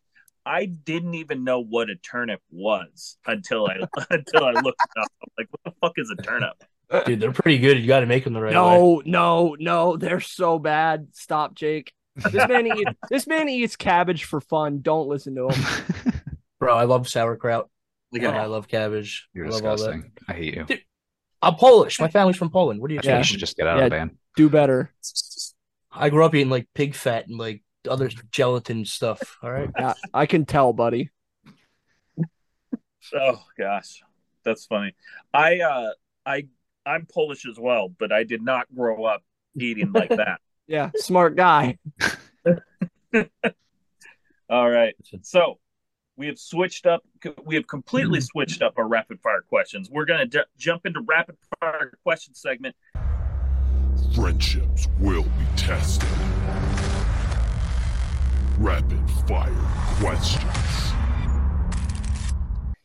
[0.46, 3.78] I didn't even know what a turnip was until I
[4.10, 5.08] until I looked it up.
[5.22, 6.64] I'm like, what the fuck is a turnip?
[7.06, 7.80] Dude, they're pretty good.
[7.80, 8.54] You got to make them the right way.
[8.54, 9.98] No, no, no.
[9.98, 11.08] They're so bad.
[11.14, 11.92] Stop, Jake.
[12.16, 14.82] This man eats this man eats cabbage for fun.
[14.82, 16.14] Don't listen to him.
[16.60, 17.70] Bro, I love sauerkraut.
[18.12, 19.28] Look and oh, I love cabbage.
[19.34, 19.78] You're I love all that.
[19.78, 20.12] disgusting.
[20.28, 20.64] I hate you.
[20.66, 20.82] Dude,
[21.44, 22.00] I'm Polish.
[22.00, 22.80] My family's from Poland.
[22.82, 23.18] What do you I think Yeah.
[23.20, 23.84] you should just get out Yeah.
[23.86, 24.18] of the band.
[24.36, 24.92] Do better.
[25.92, 29.38] I grew up eating like pig fat and like other gelatin stuff.
[29.44, 29.70] All right.
[29.78, 31.10] Yeah, I can tell, buddy.
[33.14, 34.02] Oh gosh,
[34.46, 34.96] that's funny.
[35.34, 35.90] I uh
[36.26, 36.48] I
[36.86, 39.22] I'm Polish as well, but I did not grow up
[39.60, 40.40] eating like that.
[40.68, 41.78] Yeah, smart guy.
[44.50, 45.60] All right, so
[46.16, 47.04] we have switched up.
[47.44, 48.26] We have completely mm-hmm.
[48.26, 49.90] switched up our rapid fire questions.
[49.90, 52.76] We're gonna d- jump into rapid fire question segment.
[54.16, 56.08] Friendships will be tested.
[58.60, 59.52] Rapid fire
[60.00, 60.44] questions.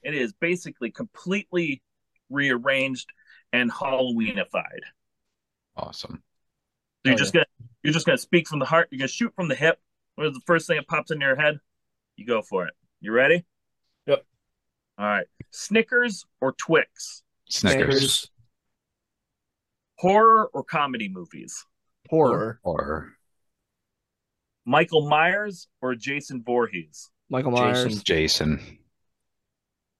[0.03, 1.83] It is basically completely
[2.31, 3.13] rearranged
[3.53, 4.81] and Halloweenified.
[5.77, 6.23] Awesome.
[7.05, 7.47] So you're Oh, just gonna
[7.83, 8.89] you're just gonna speak from the heart.
[8.91, 9.79] You're gonna shoot from the hip.
[10.15, 11.61] What is the first thing that pops into your head?
[12.17, 12.75] You go for it.
[13.01, 13.45] You ready?
[14.07, 14.25] Yep.
[14.99, 15.27] All right.
[15.51, 17.23] Snickers or Twix?
[17.49, 18.31] Snickers
[19.99, 21.65] Horror or comedy movies?
[22.09, 22.61] Horror.
[22.63, 23.13] Or or
[24.65, 27.11] Michael Myers or Jason Voorhees?
[27.31, 27.89] Michael Jason.
[27.89, 28.03] Myers.
[28.03, 28.79] Jason.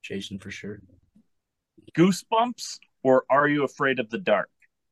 [0.03, 0.81] Jason for sure.
[1.97, 4.51] Goosebumps or Are You Afraid of the Dark?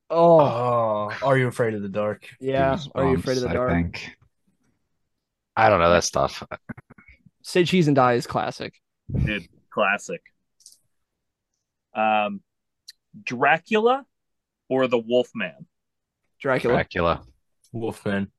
[0.09, 2.29] Oh, Oh, are you afraid of the dark?
[2.41, 2.79] yeah.
[2.95, 3.71] Are you afraid of the dark?
[3.71, 4.17] I think.
[5.57, 6.43] I don't know that stuff.
[7.47, 8.75] Say cheese and die is classic.
[9.25, 10.21] Dude, classic.
[11.95, 12.41] Um,
[13.23, 14.05] Dracula
[14.69, 15.67] or the Wolfman?
[16.41, 16.75] Dracula.
[16.75, 17.23] Dracula.
[17.73, 18.33] Wolfman.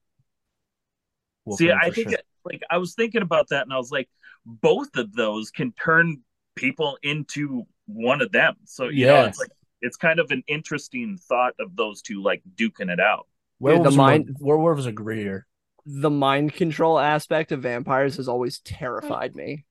[1.54, 2.20] See, I think sure.
[2.44, 4.10] like I was thinking about that, and I was like,
[4.46, 6.18] both of those can turn
[6.56, 8.56] people into one of them.
[8.66, 9.28] So you know, Yeah.
[9.28, 9.52] it's like
[9.82, 13.26] it's kind of an interesting thought of those two like duking it out.
[13.60, 15.48] werewolves, the are more- mind- werewolves are greater.
[15.90, 18.76] The mind control aspect of vampires has always hmm.
[18.76, 19.66] terrified me.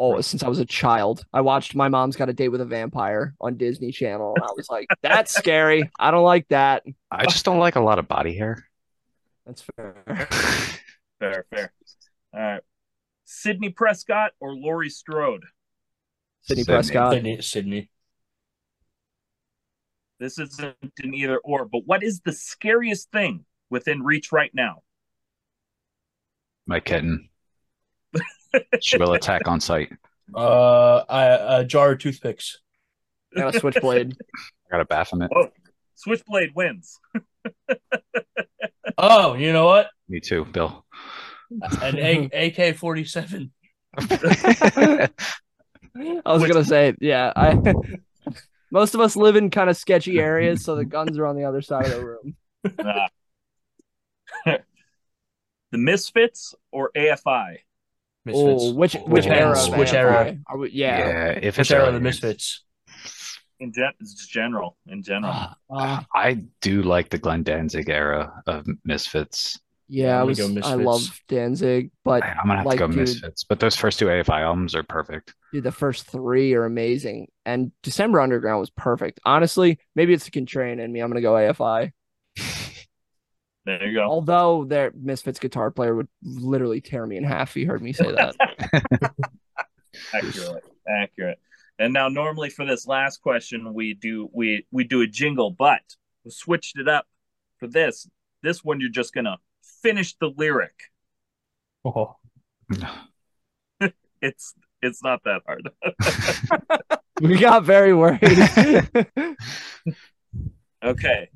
[0.00, 2.64] Oh, since I was a child, I watched My Mom's Got a Date with a
[2.64, 5.90] Vampire on Disney Channel, and I was like, "That's scary.
[5.98, 8.64] I don't like that." I just don't like a lot of body hair.
[9.46, 10.04] That's fair.
[11.18, 11.72] Fair, fair.
[12.32, 12.62] All right,
[13.24, 15.42] Sidney Prescott or Laurie Strode?
[16.42, 16.74] Sidney Sydney.
[16.74, 17.12] Prescott.
[17.14, 17.40] Sidney.
[17.40, 17.90] Sidney.
[20.20, 24.82] This isn't an either or, but what is the scariest thing within reach right now?
[26.66, 27.28] My kitten.
[28.80, 29.92] she will attack on sight.
[30.34, 32.58] Uh, I, a jar of toothpicks.
[33.34, 34.16] And a switchblade.
[34.66, 35.30] I got a Baphomet.
[35.34, 35.48] Oh,
[35.94, 36.98] Switchblade wins.
[39.00, 39.90] Oh, you know what?
[40.08, 40.84] Me too, Bill.
[41.82, 43.52] An A- AK forty seven.
[43.96, 45.08] I
[46.26, 47.32] was Which- gonna say, yeah.
[47.36, 47.74] I
[48.72, 51.44] most of us live in kind of sketchy areas, so the guns are on the
[51.44, 52.36] other side of the room.
[55.70, 57.58] The Misfits or AFI?
[58.30, 59.68] Oh, which which Depends.
[59.68, 59.78] era?
[59.78, 60.38] Which era?
[60.46, 60.98] Are we, yeah.
[60.98, 62.62] yeah, if Which it's era of the Misfits?
[63.60, 63.92] In gen-
[64.28, 64.76] general.
[64.86, 65.34] In general.
[65.70, 69.58] Uh, I do like the Glenn Danzig era of Misfits.
[69.88, 70.38] Yeah, I was.
[70.38, 73.74] gonna I love Danzig, but I'm gonna have like, to go dude, Misfits, but those
[73.74, 75.34] first two AFI albums are perfect.
[75.50, 79.18] dude, the first three are amazing, and December Underground was perfect.
[79.24, 81.00] Honestly, maybe it's the Contrarian in me.
[81.00, 81.92] I'm gonna go AFI.
[83.68, 84.04] There you go.
[84.04, 87.92] Although their Misfits guitar player would literally tear me in half if he heard me
[87.92, 88.34] say that.
[90.14, 91.38] accurate accurate
[91.78, 95.80] and now normally for this last question we do we we do a jingle but
[96.24, 97.06] we switched it up
[97.58, 98.08] for this
[98.42, 99.36] this one you're just gonna
[99.82, 100.84] finish the lyric
[101.84, 102.16] Oh,
[104.22, 105.68] it's it's not that hard
[107.20, 108.20] we got very worried.
[110.84, 111.28] okay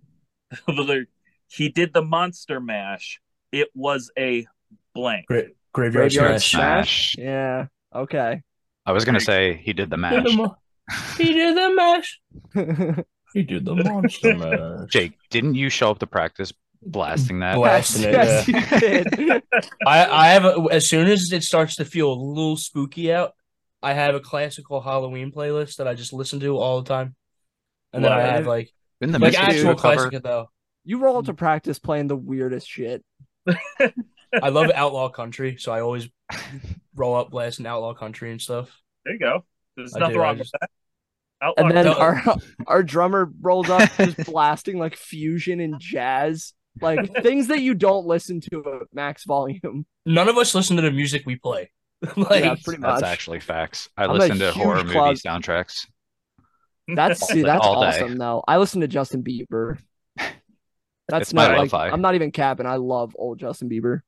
[0.66, 1.08] The lyric,
[1.54, 3.20] he did the monster mash
[3.52, 4.46] it was a
[4.94, 6.50] blank great graveyard, Graveyard smash.
[6.50, 7.12] Smash?
[7.14, 7.24] Smash.
[7.24, 7.66] yeah.
[7.94, 8.42] Okay.
[8.86, 10.56] I was gonna say he did the Did the mo-
[11.18, 12.20] He did the mash.
[13.34, 14.90] He did the monster mash.
[14.90, 17.56] Jake, didn't you show up to practice blasting that?
[17.56, 18.02] Blast.
[18.02, 19.42] Blasting it, yes, you did.
[19.86, 23.32] I I have a, as soon as it starts to feel a little spooky out,
[23.82, 27.14] I have a classical Halloween playlist that I just listen to all the time,
[27.94, 29.96] and then I have like Didn't the like actual a cover?
[30.10, 30.50] classic though.
[30.84, 31.36] You roll up to mm.
[31.36, 33.04] practice playing the weirdest shit.
[33.48, 36.08] I love outlaw country, so I always
[36.94, 38.70] roll up blasting outlaw country and stuff.
[39.04, 39.44] there you go
[39.76, 40.70] there's I nothing do, wrong just- with that
[41.42, 41.94] Outlaw And then no.
[41.94, 42.22] our
[42.68, 46.54] our drummer rolls up just blasting like fusion and jazz.
[46.80, 49.84] Like things that you don't listen to at max volume.
[50.06, 51.72] None of us listen to the music we play.
[52.16, 53.00] like Yeah, pretty much.
[53.00, 53.88] That's actually facts.
[53.96, 55.86] I I'm listen to huge horror movie soundtracks.
[56.94, 57.88] That's see, that's All day.
[57.88, 58.44] awesome though.
[58.46, 59.78] I listen to Justin Bieber.
[61.12, 61.92] That's It's my not like.
[61.92, 62.64] I'm not even capping.
[62.64, 64.00] I love old Justin Bieber.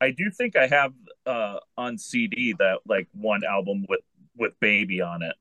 [0.00, 0.92] I do think I have
[1.24, 4.00] uh on CD that like one album with
[4.36, 5.36] with baby on it.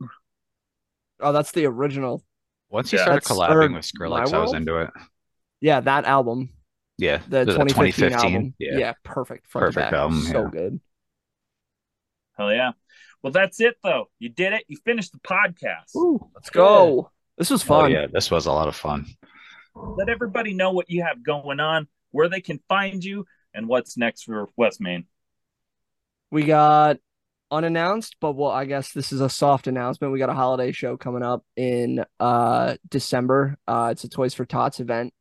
[1.20, 2.24] Oh, that's the original.
[2.70, 3.04] Once he Yeah.
[3.04, 4.92] started That's- collabing with Skrillex, I was into it.
[5.60, 6.50] Yeah, that album.
[7.00, 8.36] Yeah, The, 2015, 2015.
[8.36, 8.54] album.
[8.60, 8.94] Yeah.
[9.04, 9.48] perfect.
[9.48, 10.50] Front Perfect album, So yeah.
[10.52, 10.80] good.
[12.38, 12.72] Hell yeah.
[13.24, 14.10] Well, that's it though.
[14.20, 14.66] You did it.
[14.68, 15.96] You finished the podcast.
[16.36, 17.10] Let's go.
[17.38, 17.92] This was Oh fun.
[17.92, 19.06] yeah, this was a lot of fun.
[19.76, 23.98] Let everybody know what you have going on, where they can find you, and what's
[23.98, 25.06] next for Westmain.
[26.30, 26.98] We got
[27.52, 30.14] unannounced, but well, I guess this is a soft announcement.
[30.14, 33.58] We got a holiday show coming up in uh December.
[33.68, 35.14] Uh it's a Toys for Tots event.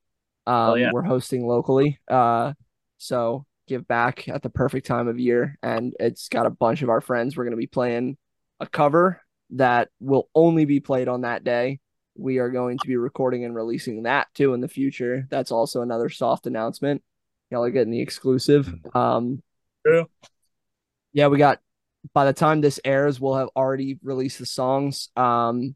[0.47, 0.91] Um yeah.
[0.93, 1.99] we're hosting locally.
[2.09, 2.53] Uh
[2.99, 6.89] so give back at the perfect time of year and it's got a bunch of
[6.89, 7.37] our friends.
[7.37, 8.17] We're going to be playing
[8.59, 11.79] a cover that will only be played on that day.
[12.17, 15.27] We are going to be recording and releasing that too in the future.
[15.31, 17.03] That's also another soft announcement.
[17.51, 18.73] Y'all are getting the exclusive.
[18.95, 19.43] Um
[19.87, 20.05] Yeah.
[21.13, 21.61] yeah, we got
[22.15, 25.11] by the time this airs, we'll have already released the songs.
[25.17, 25.75] Um,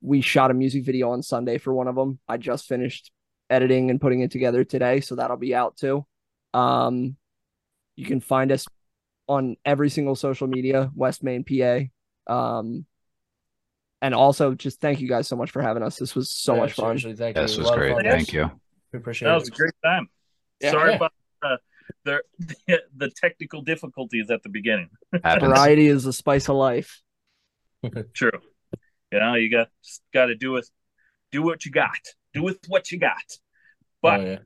[0.00, 2.18] we shot a music video on Sunday for one of them.
[2.28, 3.10] I just finished
[3.50, 6.06] editing and putting it together today, so that'll be out too.
[6.54, 7.16] Um,
[7.96, 8.66] you can find us
[9.26, 12.32] on every single social media, Westmain PA.
[12.32, 12.86] Um,
[14.02, 15.96] and also just thank you guys so much for having us.
[15.96, 16.98] This was so Yeah, much fun.
[16.98, 17.46] seriously, Thank Yeah, you.
[17.48, 17.92] this A was great.
[17.94, 18.04] fun.
[18.04, 18.50] Thank you.
[18.92, 19.38] We appreciate That it.
[19.40, 20.08] was a great time.
[20.60, 20.70] Yeah.
[20.72, 20.96] Sorry Yeah.
[20.96, 21.56] about uh,
[22.04, 22.22] the
[22.96, 24.90] the technical difficulties at the beginning.
[25.24, 27.00] Variety is the spice of life.
[28.14, 28.30] True.
[29.12, 29.68] You know, you got
[30.12, 30.70] got to do with
[31.32, 31.98] do what you got.
[32.34, 33.22] Do with what you got.
[34.02, 34.38] But Oh, yeah.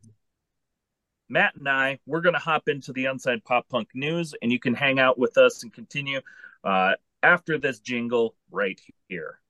[1.28, 4.58] Matt and I, we're going to hop into the Unsigned Pop Punk News, and you
[4.60, 6.20] can hang out with us and continue
[6.62, 6.92] uh,
[7.22, 9.40] after this jingle right here.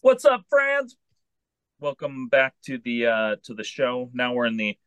[0.00, 0.96] What's up, friends?
[1.80, 4.10] Welcome back to the uh, to the show.
[4.12, 4.78] Now we're in the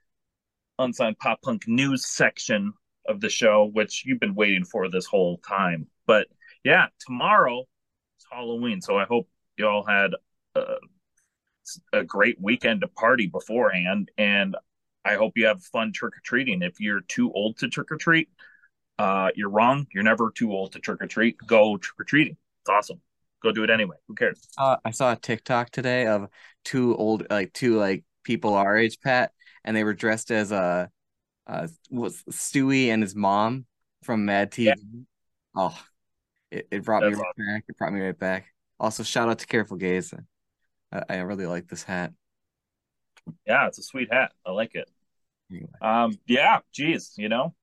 [0.80, 2.74] Unsigned Pop Punk News section
[3.08, 5.88] of the show, which you've been waiting for this whole time.
[6.06, 6.28] But
[6.64, 10.12] yeah, tomorrow is Halloween, so I hope you all had
[10.56, 10.76] uh,
[11.94, 14.56] a great weekend to party beforehand and
[15.06, 18.30] i hope you have fun trick-or-treating if you're too old to trick-or-treat
[19.00, 23.00] uh, you're wrong you're never too old to trick-or-treat go trick-or-treating it's awesome
[23.44, 26.28] go do it anyway who cares Uh, I saw a TikTok today of
[26.66, 29.32] two old, like two like people our age, Pat,
[29.64, 30.88] and they were dressed as uh,
[31.46, 33.66] uh, was Stewie and his mom
[34.04, 34.74] from Mad TV.
[35.56, 35.78] Oh,
[36.52, 37.64] it, it brought me That's right back.
[37.70, 38.48] It brought me right back.
[38.80, 40.14] Also, shout out to Careful Gaze.
[40.92, 42.14] I, I really like this hat.
[43.46, 44.90] yeah it's a sweet hat i like it
[45.52, 45.68] Anyway.
[45.82, 47.54] um yeah geez you know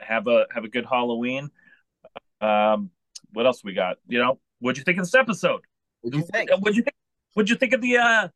[0.00, 1.50] have a have a good halloween
[2.40, 2.90] um
[3.32, 5.60] what else we got you know what'd you think of this episode
[6.00, 6.50] What'd you think?
[6.50, 6.94] What'd you think?
[7.34, 8.28] What'd you think of the uh,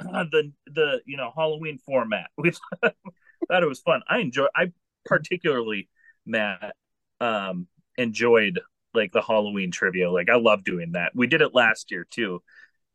[0.00, 2.30] uh the the you know Halloween format?
[2.38, 4.00] We thought it was fun.
[4.08, 4.46] I enjoy.
[4.56, 4.72] I
[5.04, 5.88] particularly
[6.24, 6.74] Matt
[7.20, 8.60] um enjoyed
[8.94, 10.10] like the Halloween trivia.
[10.10, 11.12] Like I love doing that.
[11.14, 12.42] We did it last year too,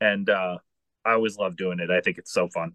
[0.02, 0.58] and uh
[1.06, 1.90] I always love doing it.
[1.90, 2.74] I think it's so fun.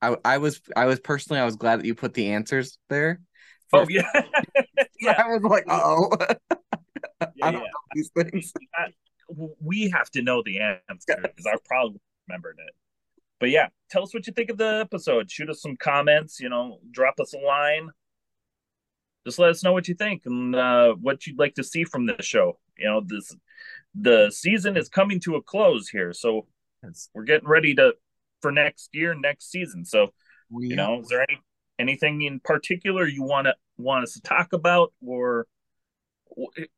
[0.00, 3.20] I I was I was personally I was glad that you put the answers there.
[3.72, 4.10] Oh yeah,
[5.00, 6.10] yeah, I was like, oh,
[7.42, 8.52] I don't know these things.
[9.60, 12.74] We have to know the answer because I probably remembered it.
[13.40, 15.30] But yeah, tell us what you think of the episode.
[15.30, 16.38] Shoot us some comments.
[16.38, 17.90] You know, drop us a line.
[19.26, 22.06] Just let us know what you think and uh, what you'd like to see from
[22.06, 22.58] this show.
[22.76, 23.34] You know, this
[23.94, 26.46] the season is coming to a close here, so
[27.14, 27.92] we're getting ready to
[28.40, 29.84] for next year, next season.
[29.84, 30.08] So
[30.50, 31.40] We you know, is there any
[31.78, 35.46] anything in particular you want to want us to talk about, or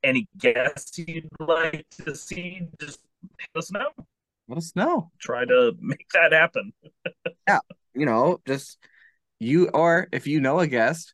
[0.02, 2.62] any guests you'd like to see?
[2.80, 3.90] Just let us know.
[4.48, 5.11] let us know.
[5.18, 6.72] Try to make that happen.
[7.46, 7.59] Yeah.
[7.94, 8.78] You know, just
[9.38, 11.12] you or if you know a guest,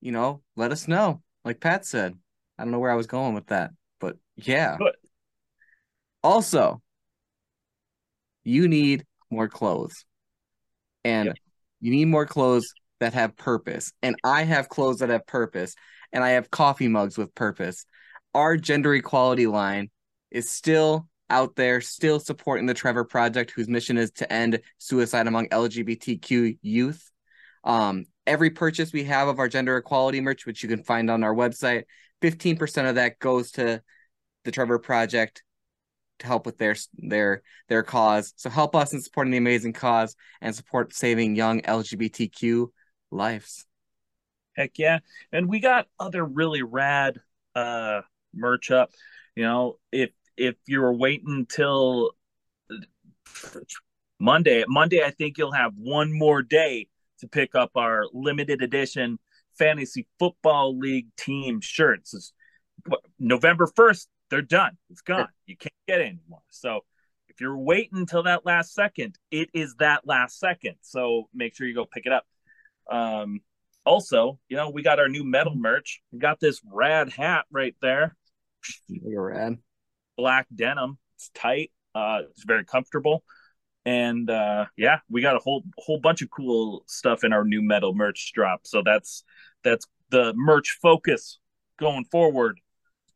[0.00, 1.22] you know, let us know.
[1.44, 2.14] Like Pat said,
[2.58, 4.78] I don't know where I was going with that, but yeah.
[4.78, 4.94] Good.
[6.22, 6.80] Also,
[8.44, 10.06] you need more clothes.
[11.04, 11.38] And
[11.80, 13.92] you need more clothes that have purpose.
[14.02, 15.74] And I have clothes that have purpose.
[16.12, 17.84] And I have coffee mugs with purpose.
[18.34, 19.90] Our gender equality line
[20.30, 25.26] is still out there, still supporting the Trevor Project, whose mission is to end suicide
[25.26, 27.10] among LGBTQ youth.
[27.64, 31.22] Um, every purchase we have of our gender equality merch, which you can find on
[31.22, 31.84] our website,
[32.22, 33.82] 15% of that goes to
[34.44, 35.42] the Trevor Project
[36.20, 38.32] to help with their their their cause.
[38.36, 42.68] So help us in supporting the amazing cause and support saving young LGBTQ
[43.10, 43.66] lives.
[44.56, 44.98] Heck yeah.
[45.32, 47.20] And we got other really rad
[47.54, 48.02] uh
[48.34, 48.90] merch up.
[49.34, 52.10] You know, if if you were waiting till
[54.18, 56.88] Monday, Monday I think you'll have one more day
[57.20, 59.18] to pick up our limited edition
[59.58, 62.14] fantasy football league team shirts.
[62.14, 62.32] It's,
[63.18, 64.76] November 1st, they're done.
[64.90, 65.28] It's gone.
[65.46, 66.42] You can't get it anymore.
[66.50, 66.84] So
[67.28, 70.76] if you're waiting until that last second, it is that last second.
[70.82, 72.26] So make sure you go pick it up.
[72.88, 73.40] Um,
[73.84, 76.00] also, you know, we got our new metal merch.
[76.12, 78.16] We got this rad hat right there,
[78.88, 79.58] You're rad.
[80.16, 80.98] black denim.
[81.16, 81.70] It's tight.
[81.94, 83.24] Uh, it's very comfortable.
[83.84, 87.62] And uh, yeah, we got a whole whole bunch of cool stuff in our new
[87.62, 88.66] metal merch drop.
[88.66, 89.24] So that's
[89.64, 91.38] that's the merch focus
[91.78, 92.60] going forward.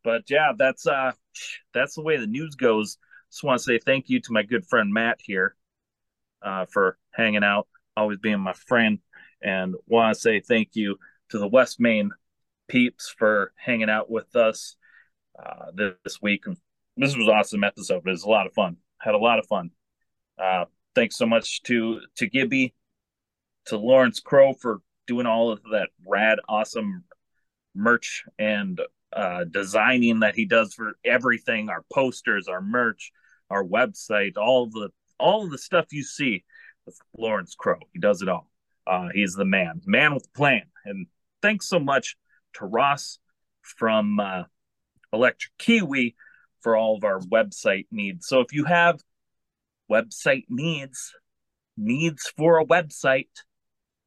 [0.02, 1.12] But yeah, that's uh
[1.74, 2.96] that's the way the news goes.
[3.30, 5.54] Just want to say thank you to my good friend Matt here
[6.42, 8.98] uh, for hanging out, always being my friend,
[9.42, 10.96] and want to say thank you
[11.30, 12.10] to the Westmain
[12.68, 14.76] peeps for hanging out with us
[15.38, 16.44] uh, this week.
[16.96, 18.02] This was awesome episode.
[18.06, 18.76] It was a lot of fun.
[18.98, 19.70] Had a lot of fun.
[20.38, 22.74] Uh, thanks so much to to Gibby,
[23.66, 27.04] to Lawrence Crow for doing all of that rad, awesome
[27.74, 28.80] merch and
[29.12, 33.12] uh, designing that he does for everything our posters our merch
[33.50, 36.44] our website all the all of the stuff you see
[36.86, 38.48] with lawrence crow he does it all
[38.86, 41.06] uh, he's the man man with a plan and
[41.40, 42.16] thanks so much
[42.54, 43.18] to ross
[43.62, 44.42] from uh,
[45.12, 46.14] electric kiwi
[46.60, 49.00] for all of our website needs so if you have
[49.90, 51.14] website needs
[51.76, 53.28] needs for a website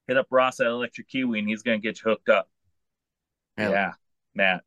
[0.07, 2.49] hit up ross at electric kiwi and he's going to get you hooked up
[3.57, 3.71] Hell.
[3.71, 3.91] yeah
[4.33, 4.61] matt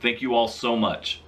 [0.00, 1.20] Thank you all so much.